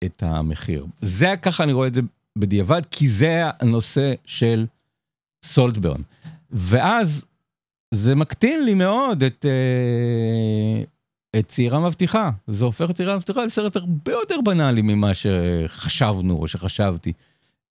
[0.04, 0.86] את המחיר.
[1.02, 2.00] זה ככה אני רואה את זה
[2.38, 4.66] בדיעבד, כי זה הנושא של
[5.44, 6.00] סולטברן.
[6.50, 7.24] ואז
[7.94, 10.84] זה מקטין לי מאוד את, אה,
[11.46, 12.30] צעירה מבטיחה.
[12.46, 17.12] זה הופך את צעירה מבטיחה לסרט הרבה יותר בנאלי ממה שחשבנו או שחשבתי.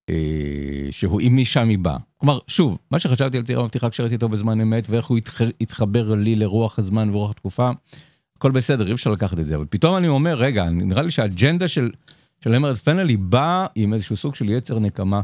[0.10, 1.98] אה, שהוא אם משם היא באה.
[2.18, 5.42] כלומר, שוב, מה שחשבתי על צעירה מבטיחה כשראיתי אותו בזמן אמת ואיך הוא התח...
[5.62, 7.70] התחבר לי לרוח הזמן ורוח התקופה,
[8.38, 11.68] הכל בסדר, אי אפשר לקחת את זה, אבל פתאום אני אומר, רגע, נראה לי שהאג'נדה
[11.68, 11.92] של,
[12.44, 15.22] של אמרד פנל היא באה עם איזשהו סוג של יצר נקמה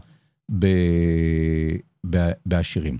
[0.60, 0.65] ב...
[2.10, 2.32] ב...
[2.46, 2.98] בעשירים.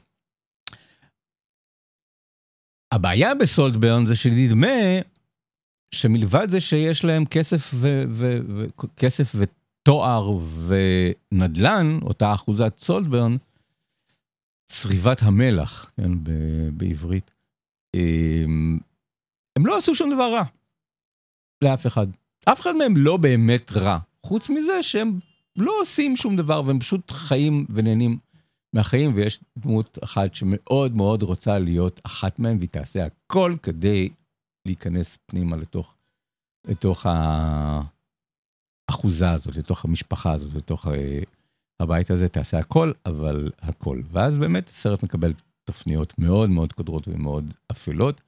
[2.92, 4.68] הבעיה בסולטברן זה שנדמה
[5.94, 8.04] שמלבד זה שיש להם כסף ו...
[8.10, 8.38] ו...
[8.48, 8.66] ו...
[8.98, 9.44] כסף ו...
[9.84, 13.38] תואר ונדל"ן, אותה אחוזת סולדברן,
[14.68, 16.12] צריבת המלח, כן,
[16.74, 17.32] בעברית.
[17.96, 18.80] אמ,
[19.56, 20.44] הם לא עשו שום דבר רע
[21.64, 22.08] לאף אחד.
[22.46, 25.20] אף אחד מהם לא באמת רע, חוץ מזה שהם
[25.56, 28.18] לא עושים שום דבר והם פשוט חיים ונהנים
[28.74, 34.10] מהחיים, ויש דמות אחת שמאוד מאוד רוצה להיות אחת מהם, והיא תעשה הכל כדי
[34.66, 35.96] להיכנס פנימה לתוך,
[36.66, 37.06] לתוך.
[38.90, 41.20] האחוזה הזאת, לתוך המשפחה הזאת, לתוך אה,
[41.80, 44.02] הבית הזה, תעשה הכל, אבל הכל.
[44.12, 48.22] ואז באמת הסרט מקבל תפניות מאוד מאוד קודרות ומאוד אפלות,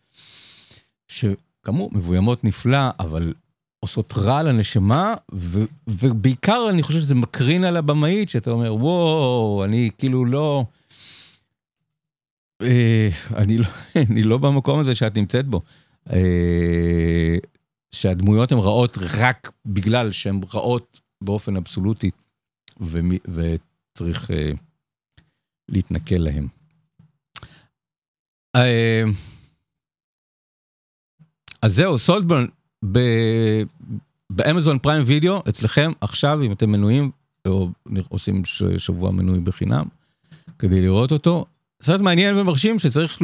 [1.08, 3.34] שכאמור, מבוימות נפלא, אבל
[3.80, 9.90] עושות רע לנשמה, ו- ובעיקר אני חושב שזה מקרין על הבמאית, שאתה אומר, וואו, אני
[9.98, 10.66] כאילו לא...
[12.62, 13.66] אה, אני לא,
[14.12, 15.62] אני לא במקום הזה שאת נמצאת בו.
[16.14, 17.38] אה,
[17.92, 22.10] שהדמויות הן רעות רק בגלל שהן רעות באופן אבסולוטי,
[22.82, 24.58] ו- וצריך uh,
[25.70, 26.48] להתנכל להן.
[28.58, 29.10] Uh,
[31.62, 32.46] אז זהו, סולטברן,
[34.30, 37.12] באמזון פריים וידאו, אצלכם עכשיו, אם אתם מנויים,
[37.46, 37.70] או
[38.10, 38.42] עושים
[38.78, 39.86] שבוע מנוי בחינם,
[40.60, 41.46] כדי לראות אותו.
[41.82, 43.22] סרט מעניין ומרשים שצריך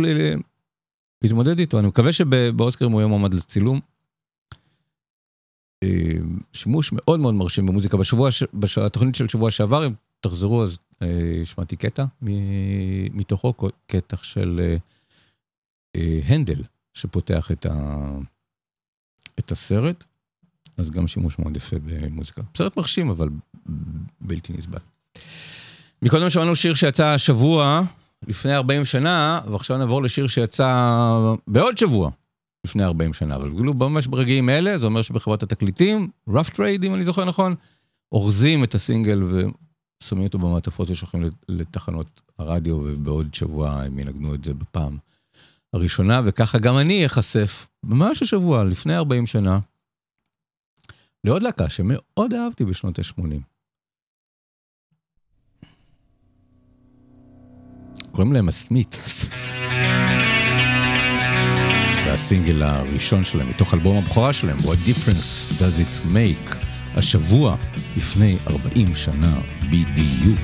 [1.22, 3.80] להתמודד איתו, אני מקווה שבאוסקרים הוא יהיה מועמד לצילום.
[5.84, 5.90] אה,
[6.54, 7.98] שימוש מאוד מאוד מרשים במוזיקה.
[7.98, 12.06] בשבוע, בתוכנית של שבוע שעבר, אם תחזרו, אז אה, שמעתי קטע
[13.14, 13.54] מתוכו,
[13.88, 14.76] קטע של
[15.96, 18.08] אה, הנדל, שפותח את, ה,
[19.40, 20.04] את הסרט,
[20.78, 22.42] אז גם שימוש מאוד יפה במוזיקה.
[22.58, 23.30] סרט מרשים, אבל
[24.22, 24.80] בלתי נסבל.
[26.02, 27.82] מקודם שמענו שיר שיצא השבוע,
[28.28, 32.12] לפני 40 שנה, ועכשיו נעבור לשיר שיצא בעוד שבוע.
[32.66, 36.94] לפני 40 שנה, אבל כאילו ממש ברגעים אלה, זה אומר שבחברת התקליטים, rough trade אם
[36.96, 37.56] אני זוכר נכון,
[38.12, 44.54] אורזים את הסינגל ושמים אותו במעטפות ושולחים לתחנות הרדיו, ובעוד שבוע הם ינגנו את זה
[44.54, 44.98] בפעם
[45.74, 49.60] הראשונה, וככה גם אני אחשף, ממש השבוע, לפני 40 שנה,
[51.24, 53.51] לעוד להקה שמאוד אהבתי בשנות ה-80.
[58.12, 58.96] קוראים להם הסמית.
[62.06, 66.56] והסינגל הראשון שלהם, מתוך אלבום הבכורה שלהם, What Difference Does It Make,
[66.96, 67.56] השבוע
[67.98, 69.34] לפני 40 שנה
[69.70, 70.40] בדיוק.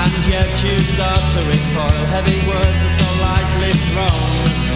[0.00, 4.67] And yet you start to recoil, heavy words likely throne.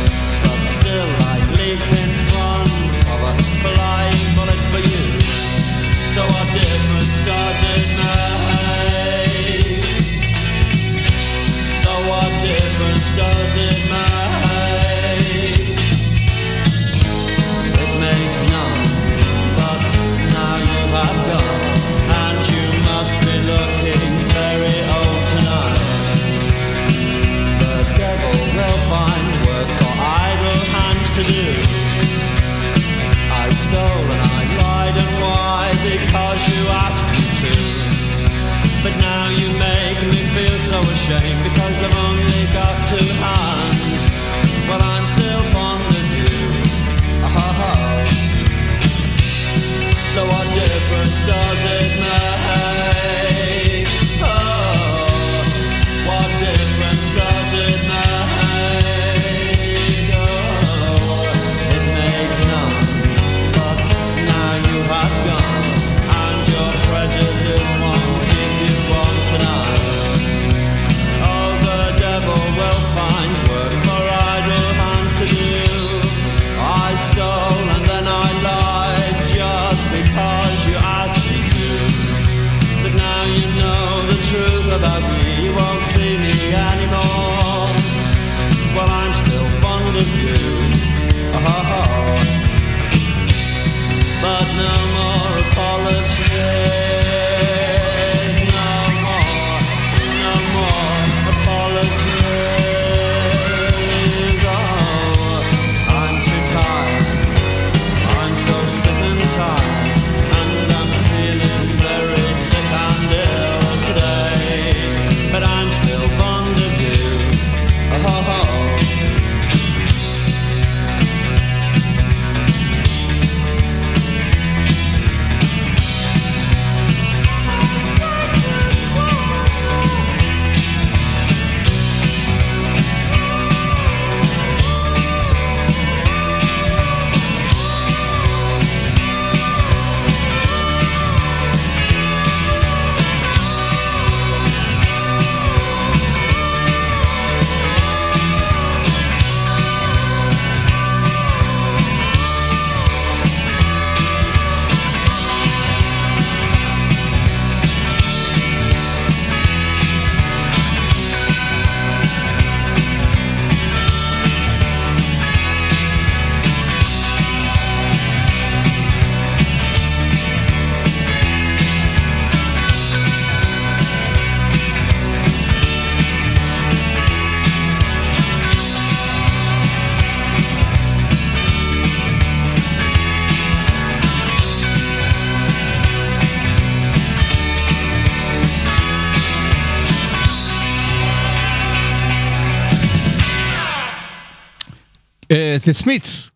[195.72, 196.30] זה סמיץ,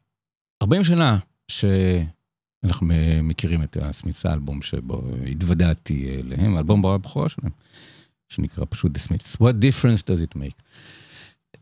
[0.62, 1.18] 40 שנה
[1.48, 2.86] שאנחנו
[3.22, 7.50] מכירים את הסמיץ האלבום שבו התוודעתי אליהם, האלבום הבכורה שלהם,
[8.28, 9.36] שנקרא פשוט The Smiths.
[9.36, 10.60] What difference does it make?
[11.56, 11.58] Uh,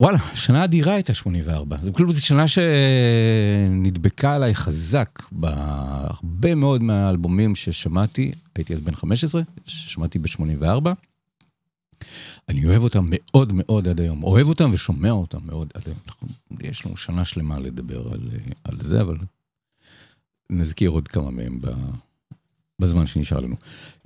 [0.00, 7.54] וואלה, שנה אדירה הייתה 84, זה כאילו זו שנה שנדבקה עליי חזק בהרבה מאוד מהאלבומים
[7.54, 10.90] ששמעתי, הייתי אז בן 15, ששמעתי ב-84.
[12.48, 15.98] אני אוהב אותם מאוד מאוד עד היום, אוהב אותם ושומע אותם מאוד עד היום.
[16.06, 16.28] אנחנו,
[16.60, 18.20] יש לנו שנה שלמה לדבר על,
[18.64, 19.16] על זה, אבל
[20.50, 21.68] נזכיר עוד כמה מהם ב,
[22.78, 23.56] בזמן שנשאר לנו.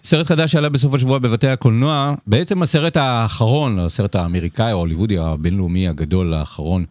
[0.03, 5.88] סרט חדש שעלה בסוף השבוע בבתי הקולנוע, בעצם הסרט האחרון, הסרט האמריקאי או ההוליוודי הבינלאומי
[5.88, 6.84] הגדול האחרון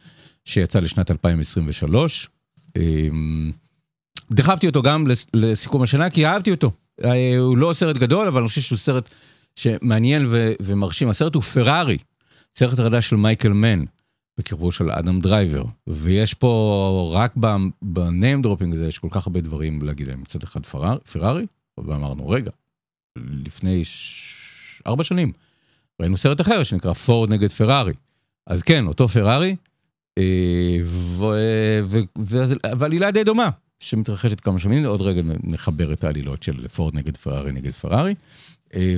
[0.45, 2.29] שיצא לשנת 2023.
[4.31, 6.71] דחפתי אותו גם לסיכום השנה כי אהבתי אותו.
[7.37, 9.09] הוא לא סרט גדול, אבל אני חושב שהוא סרט
[9.55, 11.09] שמעניין ו- ומרשים.
[11.09, 11.97] הסרט הוא פרארי,
[12.55, 13.83] סרט חדש של מייקל מן,
[14.37, 17.33] בכיכובו של אדם דרייבר, ויש פה רק
[17.81, 20.21] ב name dropping הזה, יש כל כך הרבה דברים להגיד להם.
[20.21, 21.45] מצד אחד פרארי, פרארי,
[21.77, 22.51] ואמרנו, רגע,
[23.17, 24.31] לפני ש...
[24.87, 25.31] ארבע שנים,
[26.01, 27.93] ראינו סרט אחר שנקרא פורד נגד פרארי.
[28.47, 29.55] אז כן, אותו פרארי,
[32.77, 33.49] ועלילה די דומה,
[33.79, 38.15] שמתרחשת כמה שנים, עוד רגע נחבר את העלילות של פורד נגד פרארי נגד פרארי.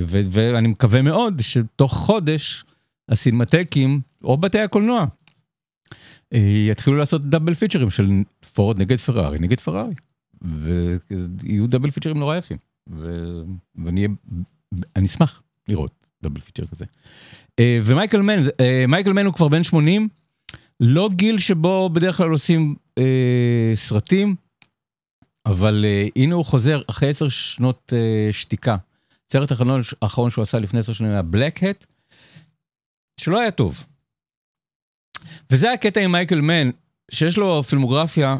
[0.06, 2.64] ואני מקווה מאוד שתוך חודש
[3.08, 5.04] הסינמטקים או בתי הקולנוע
[6.70, 8.10] יתחילו לעשות double feature ים של
[8.54, 9.94] פורד נגד פרארי נגד פרארי.
[10.42, 12.56] ויהיו double feature ים נורא יפים.
[13.76, 14.06] ואני
[15.04, 16.84] אשמח לראות double feature כזה.
[17.60, 18.36] ומייקל מן,
[18.88, 20.08] מייקל מן הוא כבר בן 80,
[20.80, 22.74] לא גיל שבו בדרך כלל עושים
[23.74, 24.34] סרטים,
[25.46, 25.84] אבל
[26.16, 27.92] הנה הוא חוזר אחרי עשר שנות
[28.32, 28.76] שתיקה.
[29.32, 29.52] סרט
[30.02, 31.86] האחרון, שהוא עשה לפני עשר שנים היה בלק הט,
[33.20, 33.86] שלא היה טוב.
[35.50, 36.70] וזה הקטע עם מייקל מן,
[37.10, 38.36] שיש לו פילמוגרפיה,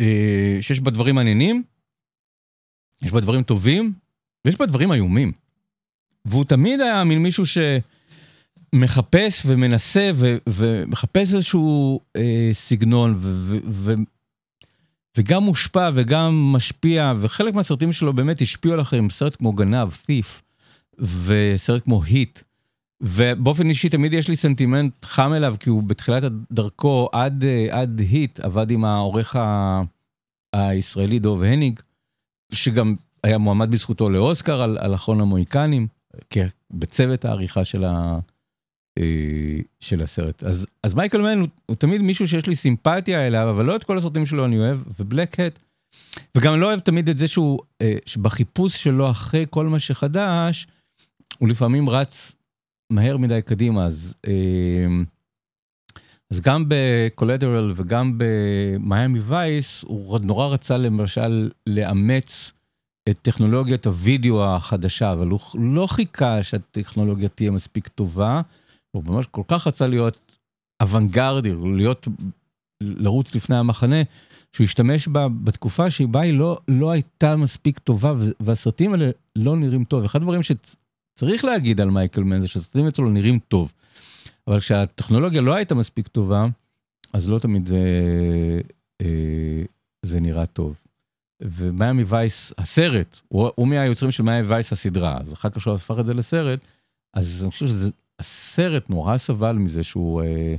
[0.00, 1.62] אה, שיש בה דברים מעניינים,
[3.02, 3.92] יש בה דברים טובים,
[4.44, 5.32] ויש בה דברים איומים.
[6.24, 7.44] והוא תמיד היה מין מישהו
[8.74, 13.92] מחפש ומנסה ו, ומחפש איזשהו אה, סגנון ו, ו,
[15.16, 20.42] וגם מושפע וגם משפיע וחלק מהסרטים שלו באמת השפיעו עליכם סרט כמו גנב, תיף
[20.98, 22.40] וסרט כמו היט.
[23.00, 28.00] ובאופן אישי תמיד יש לי סנטימנט חם אליו כי הוא בתחילת דרכו עד אה, עד
[28.00, 29.36] היט עבד עם העורך
[30.52, 31.80] הישראלי דוב הניג
[32.52, 32.94] שגם
[33.24, 35.86] היה מועמד בזכותו לאוסקר על, על אחרון המוהיקנים
[36.70, 38.18] בצוות העריכה של, ה,
[39.80, 43.64] של הסרט אז אז מייקל מן הוא, הוא תמיד מישהו שיש לי סימפתיה אליו אבל
[43.64, 45.58] לא את כל הסרטים שלו אני אוהב ובלק הט.
[46.36, 50.66] וגם לא אוהב תמיד את זה שהוא אה, שבחיפוש שלו אחרי כל מה שחדש
[51.38, 52.34] הוא לפעמים רץ
[52.90, 54.14] מהר מדי קדימה אז.
[54.26, 54.86] אה,
[56.30, 62.52] אז גם בקולדרל וגם במיאמי וייס הוא נורא רצה למשל לאמץ
[63.08, 68.40] את טכנולוגיית הוידאו החדשה אבל הוא לא חיכה שהטכנולוגיה תהיה מספיק טובה.
[68.94, 70.38] הוא ממש כל כך רצה להיות
[70.82, 72.08] אוונגרדי להיות
[72.80, 74.02] לרוץ לפני המחנה
[74.52, 79.84] שהוא השתמש בה בתקופה שבה היא לא לא הייתה מספיק טובה והסרטים האלה לא נראים
[79.84, 83.72] טוב אחד הדברים שצריך להגיד על מייקל מן זה שהסרטים אצלו נראים טוב.
[84.46, 86.46] אבל כשהטכנולוגיה לא הייתה מספיק טובה,
[87.12, 87.78] אז לא תמיד זה,
[89.02, 89.62] אה,
[90.02, 90.80] זה נראה טוב.
[91.42, 95.98] ומיאמי וייס, הסרט, הוא, הוא מהיוצרים של מיאמי וייס הסדרה, אז אחר כך שהוא הפך
[96.00, 96.60] את זה לסרט,
[97.14, 100.54] אז אני חושב שזה, הסרט נורא סבל מזה שהוא אה,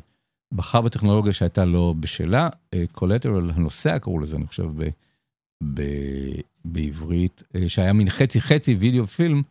[0.53, 2.49] בחר בטכנולוגיה שהייתה לו בשלה,
[2.91, 4.89] קולטרל, אה, הנוסע קראו לזה, אני חושב, ב,
[5.73, 5.81] ב,
[6.65, 9.41] בעברית, אה, שהיה מין חצי חצי וידאו פילם,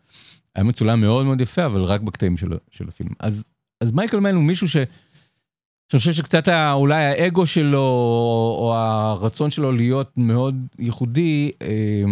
[0.55, 3.13] היה מצולם מאוד מאוד יפה, אבל רק בקטעים של, של הפילם.
[3.21, 3.45] אז
[3.81, 4.77] אז מייקל מן הוא מישהו ש...
[5.89, 7.79] שאני חושב שקצת אולי האגו שלו
[8.59, 12.05] או הרצון שלו להיות מאוד ייחודי אה,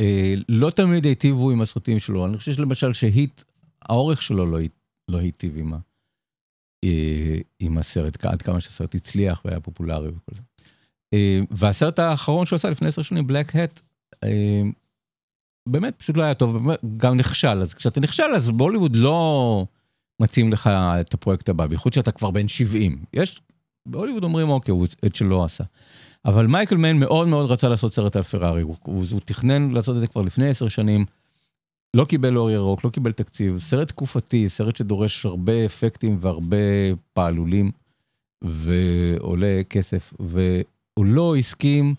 [0.00, 3.42] אה, לא תמיד היטיבו עם הסרטים שלו אני חושב שלמשל שהיט
[3.82, 4.58] האורך שלו לא,
[5.10, 5.74] לא היטיב עם,
[6.84, 10.42] אה, עם הסרט עד כמה שהסרט הצליח והיה פופולרי וכל זה.
[11.14, 13.80] אה, והסרט האחרון שהוא עשה לפני עשר שנים בלק הט
[14.24, 14.62] אה,
[15.68, 19.66] באמת פשוט לא היה טוב גם נכשל אז כשאתה נכשל אז בהוליווד לא.
[20.22, 23.04] מציעים לך את הפרויקט הבא, בייחוד שאתה כבר בן 70.
[23.12, 23.40] יש,
[23.88, 25.64] בהוליווד אומרים אוקיי, הוא את שלא עשה.
[26.24, 29.96] אבל מייקל מיין מאוד מאוד רצה לעשות סרט על פרארי, הוא, הוא, הוא תכנן לעשות
[29.96, 31.04] את זה כבר לפני עשר שנים,
[31.96, 36.56] לא קיבל אור ירוק, לא קיבל תקציב, סרט תקופתי, סרט שדורש הרבה אפקטים והרבה
[37.12, 37.70] פעלולים,
[38.42, 41.94] ועולה כסף, והוא לא הסכים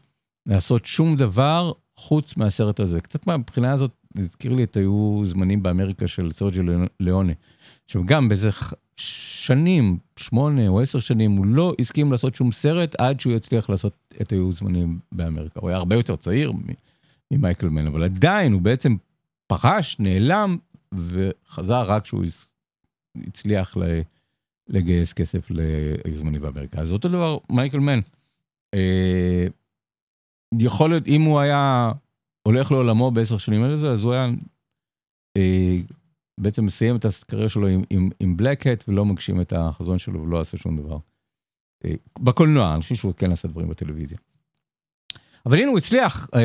[0.45, 3.01] לעשות שום דבר חוץ מהסרט הזה.
[3.01, 6.59] קצת מהבחינה הזאת, הזכיר לי את היו זמנים באמריקה של סרג'י
[6.99, 7.33] ליאונה.
[7.85, 8.49] עכשיו גם באיזה
[8.95, 14.13] שנים, שמונה או עשר שנים, הוא לא הסכים לעשות שום סרט עד שהוא יצליח לעשות
[14.21, 15.59] את היו זמנים באמריקה.
[15.59, 16.53] הוא היה הרבה יותר צעיר
[17.31, 18.95] ממייקל מן, אבל עדיין הוא בעצם
[19.47, 20.57] פרש, נעלם,
[20.93, 22.25] וחזר רק כשהוא
[23.27, 23.77] הצליח
[24.69, 26.81] לגייס כסף להיו זמנים באמריקה.
[26.81, 27.99] אז אותו דבר מייקל מן.
[28.73, 29.47] אה,
[30.59, 31.91] יכול להיות, אם הוא היה
[32.47, 34.27] הולך לעולמו בעשר שנים האלה, אז הוא היה
[35.37, 35.77] אה,
[36.39, 40.39] בעצם מסיים את הקריירה שלו עם, עם, עם בלקהט ולא מגשים את החזון שלו ולא
[40.39, 40.97] עושה שום דבר.
[41.85, 44.17] אה, בקולנוע, אני חושב שהוא כן עשה דברים בטלוויזיה.
[45.45, 46.39] אבל הנה הוא הצליח, אה,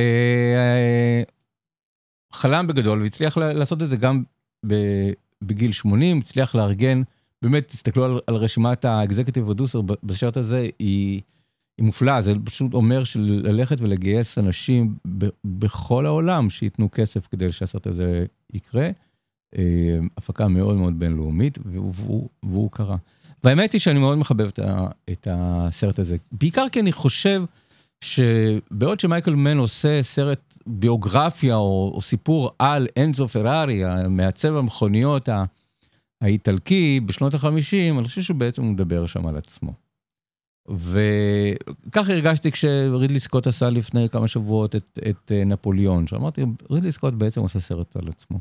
[0.57, 1.23] אה,
[2.33, 4.23] חלם בגדול והצליח לעשות את זה גם
[5.43, 7.03] בגיל 80, הצליח לארגן,
[7.43, 11.21] באמת תסתכלו על, על רשימת האקזקטיב פרודוסר בשרט הזה, היא,
[11.79, 17.53] היא מופלאה, זה פשוט אומר של ללכת ולגייס אנשים ב, בכל העולם שייתנו כסף כדי
[17.53, 18.91] שהסרט הזה יקרה.
[19.59, 22.97] אה, הפקה מאוד מאוד בינלאומית והוא, והוא קרה.
[23.45, 27.45] והאמת היא שאני מאוד מחבב את, ה, את הסרט הזה, בעיקר כי אני חושב
[28.03, 35.29] שבעוד שמייקל מן עושה סרט ביוגרפיה או, או סיפור על אנזו פרארי, מעצב המכוניות
[36.21, 39.73] האיטלקי בשנות החמישים, אני חושב שבעצם הוא מדבר שם על עצמו.
[40.69, 47.15] וככה הרגשתי כשרידלי סקוט עשה לפני כמה שבועות את, את אה, נפוליאון, שאמרתי, רידלי סקוט
[47.15, 48.39] בעצם עושה סרט על עצמו.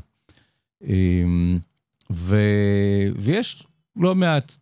[0.84, 1.58] אמ,
[2.12, 2.36] ו...
[3.16, 4.52] ויש לא מעט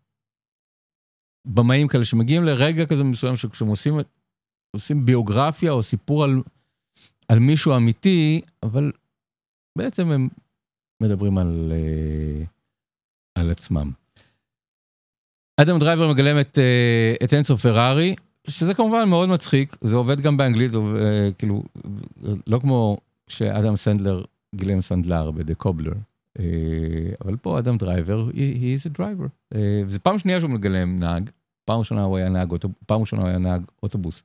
[1.44, 3.98] במאים כאלה שמגיעים לרגע כזה מסוים שכשהם עושים,
[4.72, 6.42] עושים ביוגרפיה או סיפור על,
[7.28, 8.92] על מישהו אמיתי, אבל
[9.78, 10.28] בעצם הם
[11.02, 12.44] מדברים על, אה,
[13.34, 13.90] על עצמם.
[15.60, 18.14] אדם דרייבר מגלם את, אה, את אנצו פרארי,
[18.48, 21.62] שזה כמובן מאוד מצחיק, זה עובד גם באנגלית, זה אה, כאילו,
[22.46, 22.98] לא כמו
[23.28, 25.92] שאדם סנדלר גילם סנדלר ב"The Cobbler",
[27.20, 29.56] אבל פה אדם דרייבר, he is a driver.
[29.88, 31.30] זו פעם שנייה שהוא מגלם נהג,
[31.64, 32.54] פעם ראשונה הוא היה נהג,
[32.86, 34.22] פעם ראשונה הוא היה נהג אוטובוס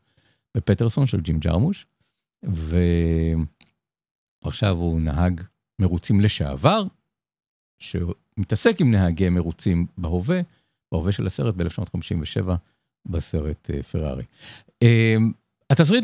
[0.56, 1.86] בפטרסון של ג'ים ג'רמוש,
[4.44, 5.42] ועכשיו הוא נהג
[5.80, 6.84] מרוצים לשעבר,
[8.38, 10.42] מתעסק עם נהגי מרוצים בהווה,
[10.92, 12.50] בהווה של הסרט ב-1957,
[13.06, 14.24] בסרט אה, פרארי.
[14.84, 15.16] אה,
[15.70, 16.04] התסריט,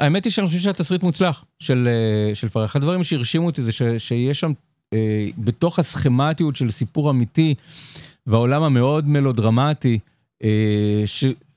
[0.00, 2.66] האמת היא שאני חושב שהתסריט מוצלח של, אה, של פרארי.
[2.66, 4.52] אחד הדברים שהרשימו אותי זה ש, שיש שם,
[5.38, 7.54] בתוך הסכמטיות של סיפור אמיתי,
[8.26, 9.98] והעולם המאוד מלודרמטי,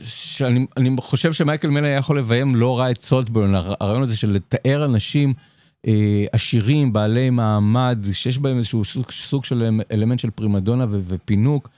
[0.01, 4.31] שאני אני חושב שמייקל מל היה יכול לביים לא רע את סולטברן, הרעיון הזה של
[4.31, 5.33] לתאר אנשים
[5.87, 11.69] אה, עשירים, בעלי מעמד, שיש בהם איזשהו סוג, סוג של אלמנט של פרימדונה ו, ופינוק,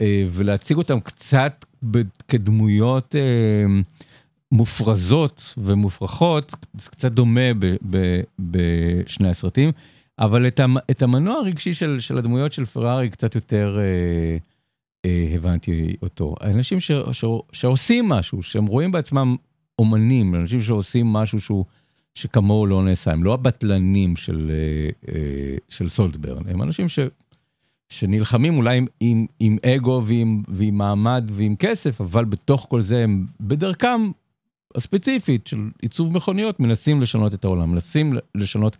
[0.00, 3.80] אה, ולהציג אותם קצת ב, כדמויות אה,
[4.52, 9.72] מופרזות ומופרכות, זה קצת דומה ב, ב, בשני הסרטים,
[10.18, 13.78] אבל את, המ, את המנוע הרגשי של, של הדמויות של פרארי קצת יותר...
[15.06, 16.34] אה, הבנתי אותו.
[16.42, 19.36] אנשים ש, ש, שעושים משהו, שהם רואים בעצמם
[19.78, 21.64] אומנים, אנשים שעושים משהו שהוא,
[22.14, 26.98] שכמוהו לא נעשה, הם לא הבטלנים של, אה, אה, של סולטברן, הם אנשים ש,
[27.88, 33.04] שנלחמים אולי עם, עם, עם אגו ועם, ועם מעמד ועם כסף, אבל בתוך כל זה
[33.04, 34.00] הם בדרכם
[34.74, 38.76] הספציפית של עיצוב מכוניות מנסים לשנות את העולם, מנסים לשנות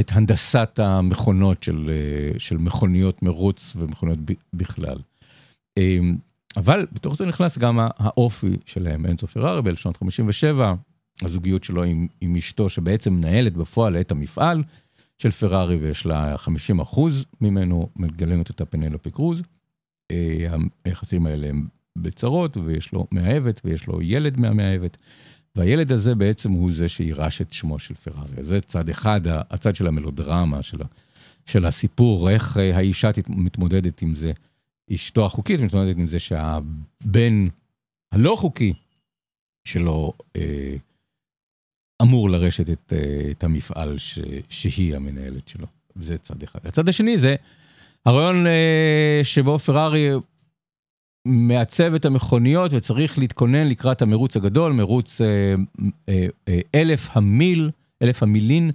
[0.00, 1.90] את הנדסת המכונות של,
[2.38, 4.18] של מכוניות מרוץ ומכוניות
[4.54, 4.96] בכלל.
[5.76, 6.16] אמ,
[6.56, 10.60] אבל בתוך זה נכנס גם האופי שלהם, אנצו פרארי ב-1957,
[11.22, 14.62] הזוגיות שלו עם, עם אשתו שבעצם מנהלת בפועל את המפעל
[15.18, 19.42] של פרארי ויש לה 50 אחוז ממנו, מגלמת אותה פנלופי קרוז.
[20.10, 21.66] אה, היחסים האלה הם
[21.96, 24.96] בצרות ויש לו מאהבת ויש לו ילד מהמאהבת.
[25.56, 28.44] והילד הזה בעצם הוא זה שירש את שמו של פרארי.
[28.44, 30.78] זה צד אחד, הצד של המלודרמה, של,
[31.46, 34.32] של הסיפור, איך אה, האישה מתמודדת עם זה.
[34.94, 37.48] אשתו החוקית מתמודדת עם זה שהבן
[38.12, 38.72] הלא חוקי
[39.64, 40.76] שלו אה,
[42.02, 44.18] אמור לרשת את, אה, את המפעל ש,
[44.48, 45.66] שהיא המנהלת שלו.
[45.96, 46.60] זה צד אחד.
[46.64, 47.36] הצד השני זה
[48.06, 50.08] הרעיון אה, שבו פרארי
[51.24, 55.54] מעצב את המכוניות וצריך להתכונן לקראת המרוץ הגדול, מרוץ אה,
[56.08, 57.70] אה, אה, אלף המיל,
[58.02, 58.70] אלף המילין.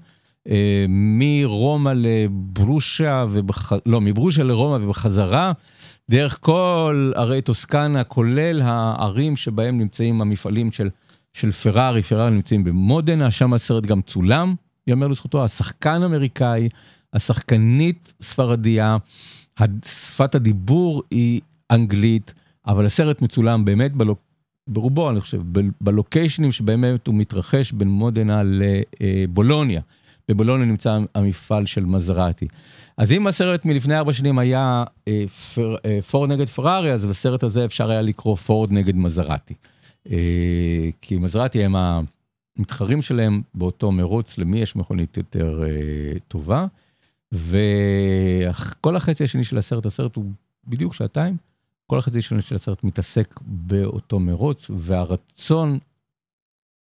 [0.49, 3.71] אה, מרומא לברושה, ובח...
[3.85, 5.51] לא, מברושה לרומא ובחזרה,
[6.09, 10.89] דרך כל ערי טוסקנה, כולל הערים שבהם נמצאים המפעלים של,
[11.33, 14.55] של פרארי, פרארי נמצאים במודנה, שם הסרט גם צולם,
[14.87, 16.69] יאמר לזכותו, השחקן אמריקאי,
[17.13, 18.97] השחקנית ספרדיה,
[19.85, 21.41] שפת הדיבור היא
[21.71, 22.33] אנגלית,
[22.67, 24.19] אבל הסרט מצולם באמת בלוק...
[24.69, 25.41] ברובו, אני חושב,
[25.81, 28.41] בלוקיישנים שבאמת הוא מתרחש בין מודנה
[28.99, 29.81] לבולוניה.
[30.29, 32.47] בבולוניה נמצא המפעל של מזרטי.
[32.97, 35.23] אז אם הסרט מלפני ארבע שנים היה אה,
[35.85, 39.53] אה, פורד נגד פרארי, אז בסרט הזה אפשר היה לקרוא פורד נגד מזרטי.
[40.11, 45.63] אה, כי מזרטי הם המתחרים שלהם באותו מרוץ, למי יש מכונית יותר
[46.27, 46.65] טובה.
[47.31, 50.25] וכל החצי השני של הסרט, הסרט הוא
[50.67, 51.37] בדיוק שעתיים,
[51.87, 55.79] כל החצי השני של הסרט מתעסק באותו מרוץ, והרצון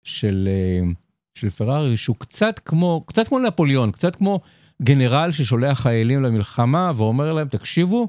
[0.03, 0.49] של...
[0.51, 0.91] אה,
[1.38, 4.40] של פרארי, שהוא קצת כמו, קצת כמו נפוליאון, קצת כמו
[4.82, 8.08] גנרל ששולח חיילים למלחמה ואומר להם, תקשיבו,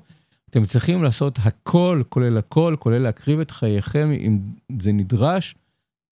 [0.51, 4.39] אתם צריכים לעשות הכל, כולל הכל, כולל להקריב את חייכם אם
[4.81, 5.55] זה נדרש,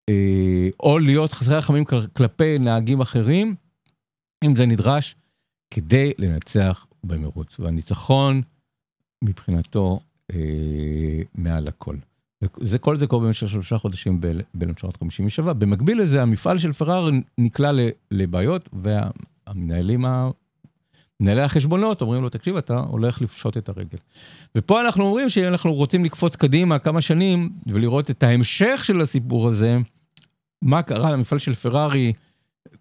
[0.09, 3.55] אה, או להיות חסרי רחמים כלפי נהגים אחרים,
[4.45, 5.16] אם זה נדרש,
[5.72, 7.59] כדי לנצח במרוץ.
[7.59, 8.41] והניצחון,
[9.24, 9.99] מבחינתו,
[10.34, 11.95] אה, מעל הכל.
[12.61, 15.53] זה כל זה קורה במשך שלושה חודשים ב-1957.
[15.53, 17.71] במקביל לזה המפעל של פראר נקלע
[18.11, 20.05] לבעיות והמנהלים,
[21.19, 23.97] מנהלי החשבונות אומרים לו תקשיב אתה הולך לפשוט את הרגל.
[24.55, 29.77] ופה אנחנו אומרים שאנחנו רוצים לקפוץ קדימה כמה שנים ולראות את ההמשך של הסיפור הזה,
[30.61, 32.13] מה קרה למפעל של פרארי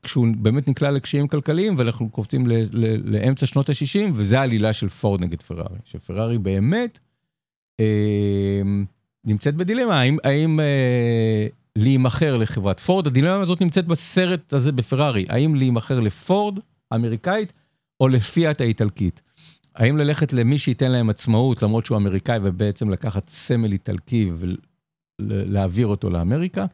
[0.03, 2.47] כשהוא באמת נקלע לקשיים כלכליים ואנחנו קופצים
[3.05, 6.99] לאמצע שנות ה-60 וזה העלילה של פורד נגד פרארי, שפרארי באמת.
[7.81, 8.63] אה,
[9.25, 11.47] נמצאת בדילמה, האם, האם אה,
[11.77, 16.59] להימכר לחברת פורד, הדילמה הזאת נמצאת בסרט הזה בפרארי, האם להימכר לפורד
[16.91, 17.53] האמריקאית
[18.01, 19.23] או לפיאט האיטלקית.
[19.75, 24.31] האם ללכת למי שייתן להם עצמאות למרות שהוא אמריקאי ובעצם לקחת סמל איטלקי
[25.21, 26.67] ולהעביר אותו לאמריקה,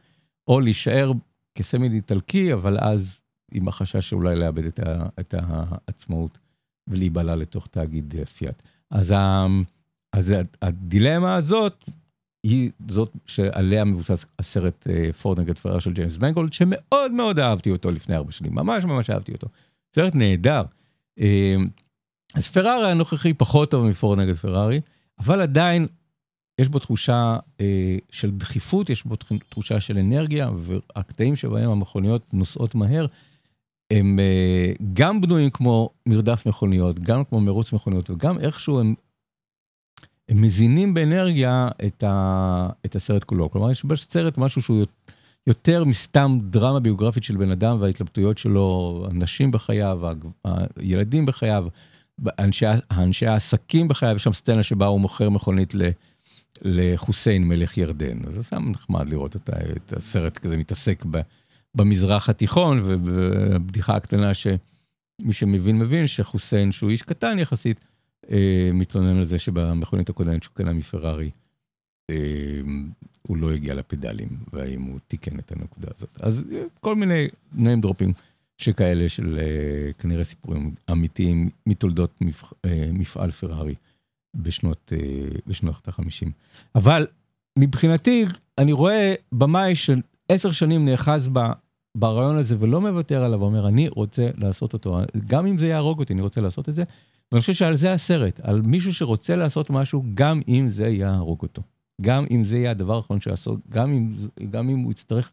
[0.47, 1.11] או להישאר
[1.55, 3.21] כסמל איטלקי אבל אז
[3.53, 6.37] עם החשש שאולי לאבד את, ה, את העצמאות
[6.87, 8.63] ולהיבלע לתוך תאגיד פיאט.
[8.91, 9.45] אז, ה,
[10.13, 11.85] אז הדילמה הזאת
[12.43, 17.71] היא זאת שעליה מבוסס הסרט אה, פורד נגד פראר של ג'יימס בנגולד, שמאוד מאוד אהבתי
[17.71, 19.47] אותו לפני ארבע שנים, ממש ממש אהבתי אותו.
[19.95, 20.63] סרט נהדר.
[21.19, 21.55] אה,
[22.35, 24.81] אז פרארי הנוכחי פחות טוב מפורד נגד פרארי,
[25.19, 25.87] אבל עדיין
[26.61, 29.15] יש בו תחושה אה, של דחיפות, יש בו
[29.49, 33.05] תחושה של אנרגיה, והקטעים שבהם המכוניות נוסעות מהר,
[33.91, 34.19] הם
[34.93, 38.95] גם בנויים כמו מרדף מכוניות, גם כמו מרוץ מכוניות, וגם איכשהו הם
[40.31, 43.51] הם מזינים באנרגיה את, ה, את הסרט כולו.
[43.51, 44.85] כלומר, יש בסרט משהו שהוא
[45.47, 49.99] יותר מסתם דרמה ביוגרפית של בן אדם וההתלבטויות שלו, הנשים בחייו,
[50.75, 51.65] הילדים בחייו,
[52.39, 55.81] אנשי, אנשי העסקים בחייו, יש שם סצנה שבה הוא מוכר מכונית ל,
[56.61, 58.25] לחוסיין מלך ירדן.
[58.27, 61.21] אז זה סתם נחמד לראות את, את הסרט כזה מתעסק ב,
[61.75, 67.79] במזרח התיכון, ובבדיחה הקטנה שמי שמבין מבין שחוסיין, שהוא איש קטן יחסית,
[68.73, 71.31] מתלונן על זה שבמכונית הקודמת שהוא קנה מפרארי,
[72.09, 72.15] אה,
[73.21, 76.09] הוא לא הגיע לפדלים, והאם הוא תיקן את הנקודה הזאת.
[76.19, 78.11] אז אה, כל מיני name dropping
[78.57, 83.75] שכאלה של אה, כנראה סיפורים אמיתיים מתולדות מפ, אה, מפעל פרארי
[84.35, 86.29] בשנות, אה, בשנות ה-50.
[86.75, 87.07] אבל
[87.59, 88.25] מבחינתי,
[88.57, 91.39] אני רואה במאי של עשר שנים נאחז ב...
[91.97, 96.13] ברעיון הזה ולא מוותר עליו, אומר, אני רוצה לעשות אותו, גם אם זה יהרוג אותי,
[96.13, 96.83] אני רוצה לעשות את זה.
[97.31, 101.61] ואני חושב שעל זה הסרט, על מישהו שרוצה לעשות משהו, גם אם זה יהרוג אותו.
[102.01, 104.15] גם אם זה יהיה הדבר האחרון שיעשו, גם
[104.49, 105.31] גם אם הוא יצטרך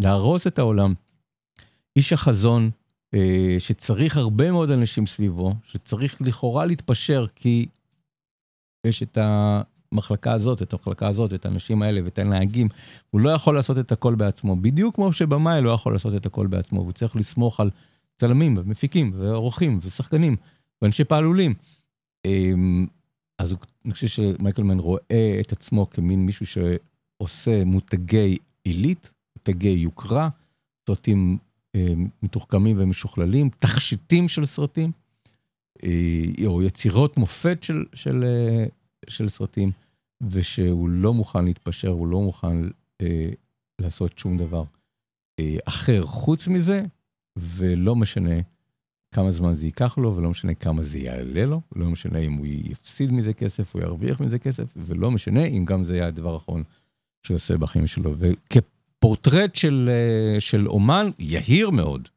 [0.00, 0.94] להרוס את העולם.
[1.96, 2.70] איש החזון,
[3.14, 7.66] אה, שצריך הרבה מאוד אנשים סביבו, שצריך לכאורה להתפשר, כי
[8.86, 12.68] יש את המחלקה הזאת, את המחלקה הזאת, את האנשים האלה ואת הנהגים,
[13.10, 16.46] הוא לא יכול לעשות את הכל בעצמו, בדיוק כמו שבמאי לא יכול לעשות את הכל
[16.46, 17.70] בעצמו, הוא צריך לסמוך על
[18.18, 20.36] צלמים ומפיקים ועורכים ושחקנים
[20.82, 21.54] ואנשי פעלולים.
[22.24, 22.86] אמ,
[23.38, 23.54] אז
[23.84, 30.28] אני חושב שמייקלמן רואה את עצמו כמין מישהו שעושה מותגי עילית, מותגי יוקרה,
[30.86, 31.38] סרטים
[31.76, 34.92] אה, מתוחכמים ומשוכללים, תכשיטים של סרטים,
[35.84, 38.64] אה, או יצירות מופת של, של, אה,
[39.08, 39.72] של סרטים,
[40.30, 42.56] ושהוא לא מוכן להתפשר, הוא לא מוכן
[43.80, 44.64] לעשות שום דבר
[45.64, 46.84] אחר חוץ מזה,
[47.36, 48.34] ולא משנה
[49.16, 52.46] כמה זמן זה ייקח לו, ולא משנה כמה זה יעלה לו, לא משנה אם הוא
[52.46, 56.62] יפסיד מזה כסף, או ירוויח מזה כסף, ולא משנה אם גם זה יהיה הדבר האחרון
[57.22, 58.14] שהוא עושה בחיים שלו.
[58.18, 62.08] וכפורטרט של, אה, של אומן, יהיר מאוד,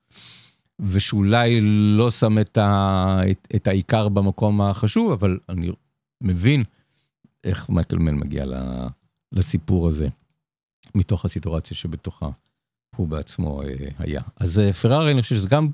[0.80, 1.60] ושאולי
[1.98, 5.72] לא שם את, ה, את, את העיקר במקום החשוב, אבל אני
[6.22, 6.64] מבין
[7.44, 8.46] איך מייקלמן מגיע
[9.32, 10.08] לסיפור הזה,
[10.96, 12.30] מתוך הסיטואציה שבתוכה
[12.96, 14.22] הוא בעצמו אה, היה.
[14.36, 15.70] אז אה, פרארי, אני חושב שזה גם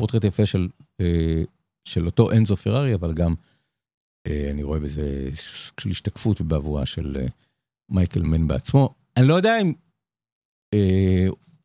[0.00, 0.68] פורטרט יפה של,
[1.00, 1.42] אה,
[1.84, 3.34] של אותו אנזו פרארי, אבל גם
[4.26, 5.30] אה, אני רואה בזה
[5.80, 7.26] של השתקפות ובעבורה של אה,
[7.88, 8.94] מייקל מן בעצמו.
[9.16, 9.72] אני לא יודע אם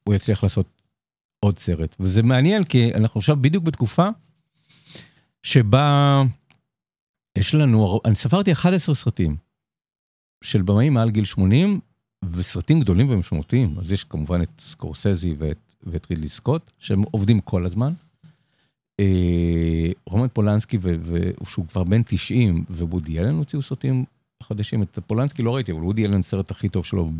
[0.03, 0.81] הוא יצליח לעשות
[1.39, 4.09] עוד סרט, וזה מעניין כי אנחנו עכשיו בדיוק בתקופה
[5.43, 6.21] שבה
[7.38, 9.38] יש לנו, אני ספרתי 11 סרטים
[10.43, 11.79] של במאים מעל גיל 80,
[12.31, 17.65] וסרטים גדולים ומשמעותיים, אז יש כמובן את סקורסזי ואת, ואת רידלי סקוט, שהם עובדים כל
[17.65, 17.93] הזמן.
[18.99, 20.77] אה, רומן פולנסקי,
[21.47, 24.05] שהוא כבר בן 90, ובודי אלן הוציאו סרטים
[24.43, 24.83] חדשים.
[24.83, 27.11] את פולנסקי לא ראיתי, אבל בודי אלן הסרט הכי טוב שלו,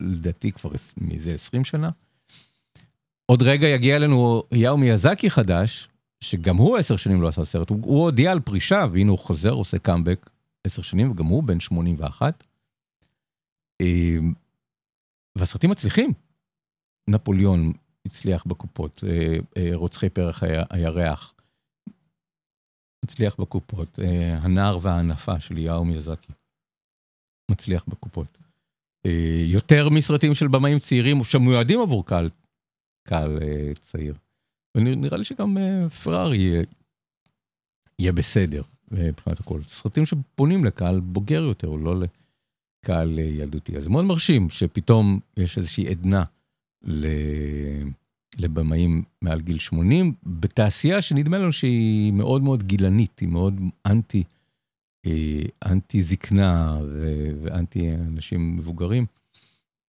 [0.00, 1.90] לדעתי כבר מזה 20 שנה.
[3.26, 5.88] עוד רגע יגיע אלינו יאו מיאזקי חדש,
[6.20, 9.50] שגם הוא עשר שנים לא עשה סרט, הוא, הוא הודיע על פרישה, והנה הוא חוזר,
[9.50, 10.30] עושה קאמבק
[10.64, 12.44] עשר שנים, וגם הוא בן 81.
[13.80, 13.86] אה,
[15.36, 16.12] והסרטים מצליחים.
[17.08, 17.72] נפוליאון
[18.06, 21.34] הצליח בקופות, אה, אה, רוצחי פרח הירח,
[23.04, 26.32] מצליח בקופות, אה, הנער והענפה של יאו מיאזקי,
[27.50, 28.38] מצליח בקופות.
[29.46, 32.30] יותר מסרטים של במאים צעירים שמיועדים עבור קהל,
[33.08, 33.38] קהל
[33.80, 34.14] צעיר.
[34.76, 35.56] ונראה לי שגם
[36.04, 36.62] פרארי יהיה,
[37.98, 39.62] יהיה בסדר מבחינת הכל.
[39.62, 43.76] סרטים שפונים לקהל בוגר יותר, לא לקהל ילדותי.
[43.76, 46.24] אז מאוד מרשים שפתאום יש איזושהי עדנה
[48.38, 54.22] לבמאים מעל גיל 80, בתעשייה שנדמה לנו שהיא מאוד מאוד גילנית, היא מאוד אנטי,
[55.06, 56.80] אה, אנטי זקנה
[57.42, 59.06] ואנטי אנשים מבוגרים,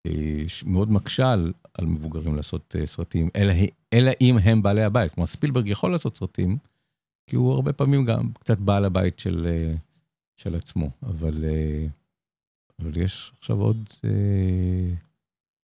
[0.08, 3.54] אה, מאוד מקשה על, על מבוגרים לעשות אה, סרטים, אלא,
[3.94, 5.14] אלא אם הם בעלי הבית.
[5.14, 6.58] כלומר, ספילברג יכול לעשות סרטים,
[7.30, 9.48] כי הוא הרבה פעמים גם קצת בעל הבית של,
[10.38, 11.46] של עצמו, אבל,
[12.80, 13.90] אבל יש עכשיו עוד...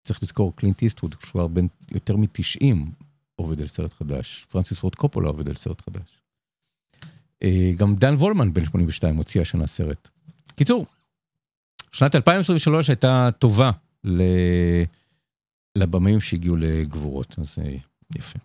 [0.03, 2.75] צריך לזכור, קלינט איסטווד, כשהוא כבר בן יותר מ-90,
[3.35, 4.45] עובד על סרט חדש.
[4.49, 6.19] פרנסיס פורד קופולה עובד על סרט חדש.
[7.43, 10.09] אה, גם דן וולמן, בן 82, הוציא השנה סרט.
[10.55, 10.85] קיצור,
[11.91, 13.71] שנת 2023 הייתה טובה
[15.75, 17.75] לבמאים שהגיעו לגבורות, אז אה,
[18.15, 18.39] יפה.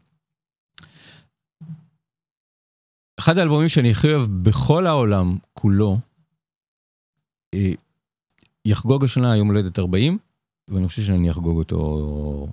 [3.18, 5.98] אחד האלבומים שאני הכי אוהב בכל העולם כולו,
[7.54, 7.72] אה,
[8.64, 10.18] יחגוג השנה יום הולדת 40,
[10.68, 12.48] ואני חושב שאני אחגוג אותו,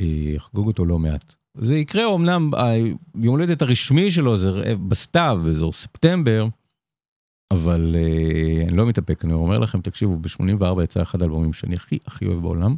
[0.00, 1.34] אה, אחגוג אותו לא מעט.
[1.54, 6.46] זה יקרה אמנם, היום הולדת הרשמי שלו זה בסתיו, באזור ספטמבר,
[7.50, 11.98] אבל אה, אני לא מתאפק, אני אומר לכם, תקשיבו, ב-84 יצא אחד האלבומים שאני הכי
[12.06, 12.76] הכי אוהב בעולם.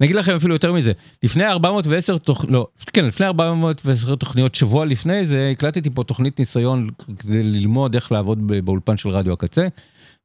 [0.00, 0.92] אני אגיד לכם אפילו יותר מזה,
[1.22, 6.90] לפני 410 תוכניות, לא, כן, לפני 410 תוכניות, שבוע לפני זה, הקלטתי פה תוכנית ניסיון
[7.18, 9.68] כדי ללמוד איך לעבוד באולפן של רדיו הקצה,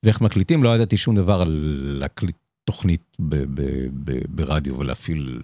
[0.03, 5.41] ואיך מקליטים, לא ידעתי שום דבר על להקליט תוכנית ב- ב- ב- ברדיו ולהפעיל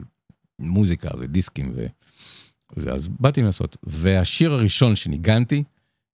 [0.60, 1.86] מוזיקה ודיסקים ו...
[2.78, 3.78] וזה, אז באתי לנסות.
[3.84, 5.64] והשיר הראשון שניגנתי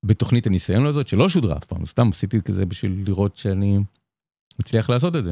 [0.06, 3.80] בתוכנית הניסיון הזאת, שלא שודרה אף פעם, סתם עשיתי כזה בשביל לראות שאני
[4.60, 5.32] מצליח לעשות את זה.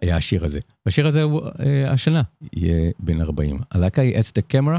[0.00, 0.60] היה השיר הזה.
[0.86, 2.22] והשיר הזה הוא אה, השנה
[2.52, 3.60] יהיה בן 40.
[3.70, 4.78] הלהקה היא אץ דה קמרה,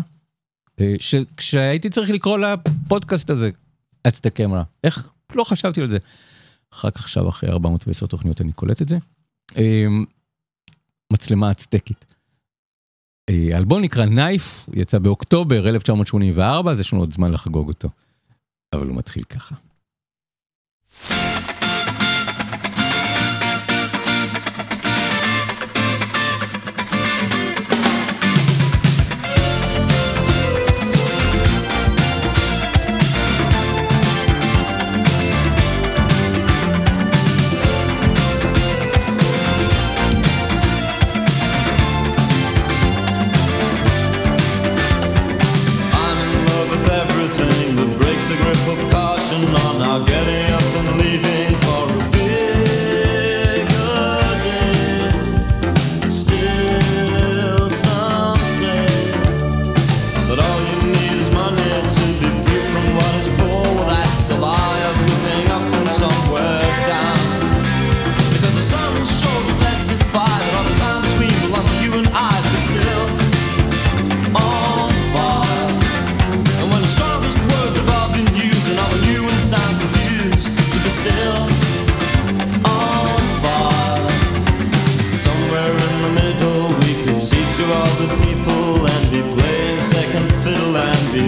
[1.37, 3.49] כשהייתי צריך לקרוא לפודקאסט הזה
[4.07, 5.97] אץ דה קמרה, איך לא חשבתי על זה.
[6.83, 8.97] רק עכשיו אחרי 410 תוכניות אני קולט את זה.
[9.57, 9.85] אה,
[11.13, 12.05] מצלמה הצדקית.
[13.29, 17.89] אה, האלבום נקרא נייף, יצא באוקטובר 1984, אז יש לנו עוד זמן לחגוג אותו.
[18.73, 19.55] אבל הוא מתחיל ככה.
[91.13, 91.21] Testify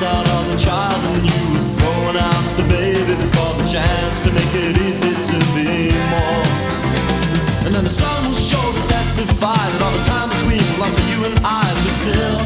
[0.00, 4.32] that all the child and you was throwing out the baby for the chance to
[4.32, 6.44] make it easy to be more
[7.66, 9.28] And then the sun will show the test of
[10.06, 10.64] time between
[11.12, 12.41] you and I, but still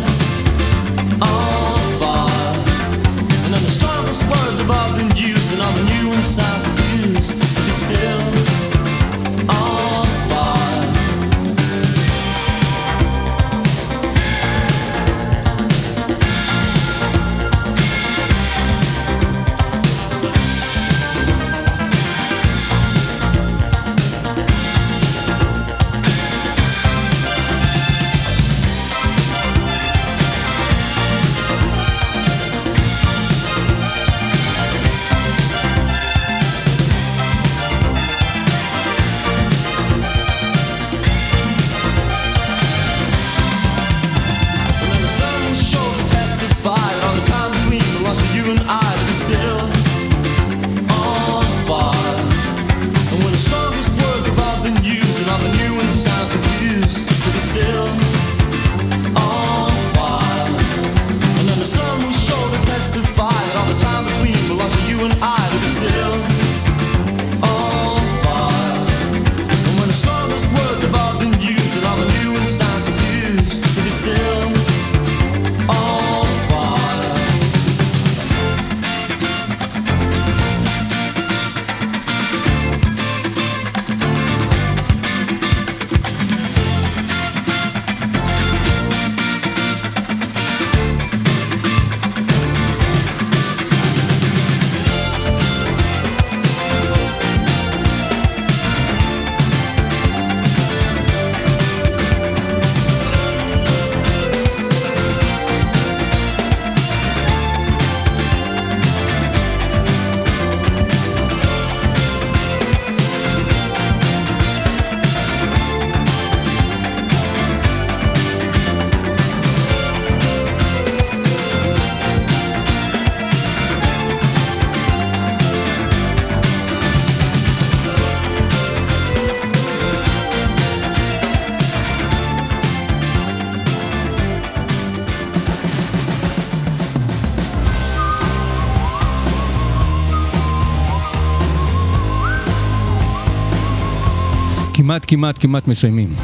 [145.06, 146.14] כמעט, כמעט, מסיימים.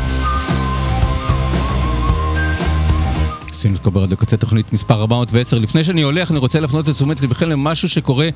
[3.52, 5.58] סינמסקופ ברדיו הקצה תוכנית מספר 410.
[5.58, 8.28] לפני שאני הולך, אני רוצה להפנות את תשומת לבכם למשהו שקורה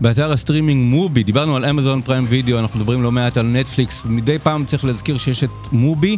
[0.00, 1.22] באתר הסטרימינג מובי.
[1.22, 5.18] דיברנו על אמזון פריים וידאו, אנחנו מדברים לא מעט על נטפליקס, מדי פעם צריך להזכיר
[5.18, 6.16] שיש את מובי.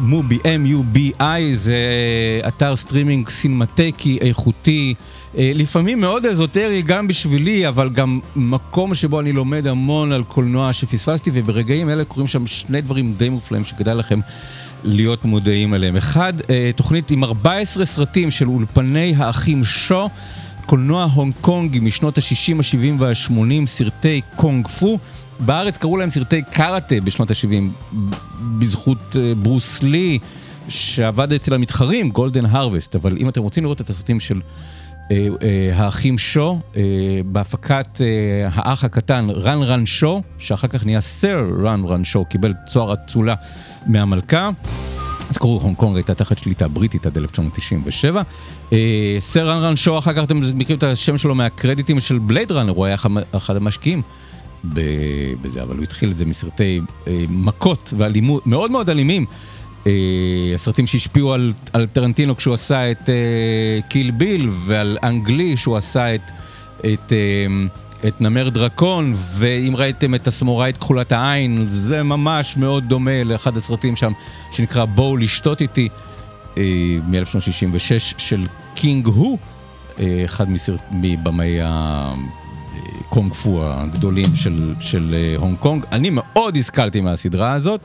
[0.00, 1.78] מובי, M-U-B-I, זה
[2.48, 4.94] אתר סטרימינג סינמטקי, איכותי,
[5.38, 10.72] אה, לפעמים מאוד אזוטרי גם בשבילי, אבל גם מקום שבו אני לומד המון על קולנוע
[10.72, 14.20] שפספסתי, וברגעים אלה קורים שם שני דברים די מופלאים שכדאי לכם
[14.84, 15.96] להיות מודעים אליהם.
[15.96, 20.08] אחד, אה, תוכנית עם 14 סרטים של אולפני האחים שו,
[20.66, 24.98] קולנוע הונג קונגי משנות ה-60, ה-70 וה-80, סרטי קונג פו.
[25.44, 27.94] בארץ קראו להם סרטי קראטה בשנות ה-70,
[28.58, 30.18] בזכות אה, ברוס לי,
[30.68, 32.94] שעבד אצל המתחרים, גולדן הרווסט.
[32.96, 34.40] אבל אם אתם רוצים לראות את הסרטים של
[35.10, 36.82] אה, אה, האחים שו, אה,
[37.24, 38.06] בהפקת אה,
[38.52, 43.34] האח הקטן רן רן שו, שאחר כך נהיה סר רן רן שו, קיבל תואר אצולה
[43.86, 44.50] מהמלכה.
[45.30, 48.22] אז קראו הונג קונג הייתה תחת שליטה בריטית עד 1997.
[48.72, 48.78] אה,
[49.20, 52.72] סר רן רן שו, אחר כך אתם מכירים את השם שלו מהקרדיטים של בלייד ראנר,
[52.72, 52.94] הוא היה
[53.36, 54.02] אחד- המשקיעים.
[55.42, 59.26] בזה, אבל הוא התחיל את זה מסרטי אה, מכות ואלימות, מאוד מאוד אלימים.
[59.86, 59.92] אה,
[60.54, 66.14] הסרטים שהשפיעו על, על טרנטינו כשהוא עשה את אה, קיל ביל, ועל אנגלי שהוא עשה
[66.14, 66.30] את,
[66.80, 67.12] את,
[68.06, 73.96] את נמר דרקון, ואם ראיתם את הסמוראית כחולת העין, זה ממש מאוד דומה לאחד הסרטים
[73.96, 74.12] שם,
[74.52, 75.88] שנקרא בואו לשתות איתי,
[76.58, 76.62] אה,
[77.06, 79.38] מ-1966 של קינג הו,
[80.00, 80.46] אה, אחד
[80.92, 81.58] מבמאי
[83.08, 85.84] קונג פו הגדולים של, של אה, הונג קונג.
[85.92, 87.80] אני מאוד השכלתי מהסדרה הזאת.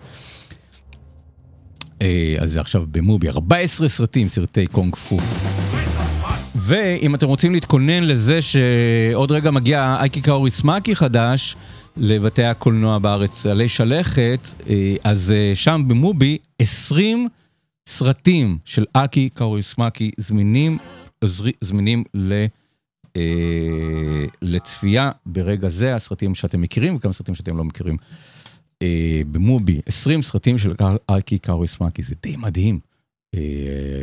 [2.01, 5.17] אה, אז זה עכשיו במובי, 14 סרטים, סרטי קונג פו.
[6.55, 11.55] ואם אתם רוצים להתכונן לזה שעוד רגע מגיע אקי קאוריסמקי חדש
[11.97, 17.27] לבתי הקולנוע בארץ, עלי שלכת, אה, אז שם במובי 20
[17.89, 20.77] סרטים של אקי קאורי סמאקי זמינים,
[21.61, 22.45] זמינים ל...
[23.15, 27.97] אה, לצפייה ברגע זה, הסרטים שאתם מכירים וגם סרטים שאתם לא מכירים.
[28.81, 30.73] אה, במובי, 20 סרטים של
[31.09, 32.79] ארקי קאוריס מאקי, זה די מדהים.
[33.35, 33.39] אה,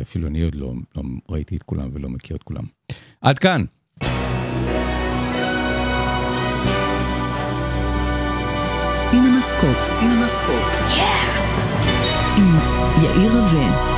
[0.01, 2.63] אפילו אני עוד לא, לא ראיתי את כולם ולא מכיר את כולם.
[3.21, 3.63] עד כאן.
[8.95, 9.81] סינמסקופ.
[9.81, 10.93] סינמסקופ.
[12.37, 12.55] עם
[13.03, 13.93] יאיר רווה.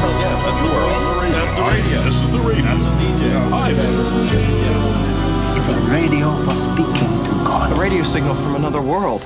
[0.00, 1.11] So yeah, that's the world.
[1.32, 2.02] That's the radio.
[2.02, 2.62] This is the radio.
[2.64, 3.48] That's a DJ.
[3.48, 5.58] Hi there.
[5.58, 7.72] It's a radio for speaking to God.
[7.72, 9.22] A radio signal from another world.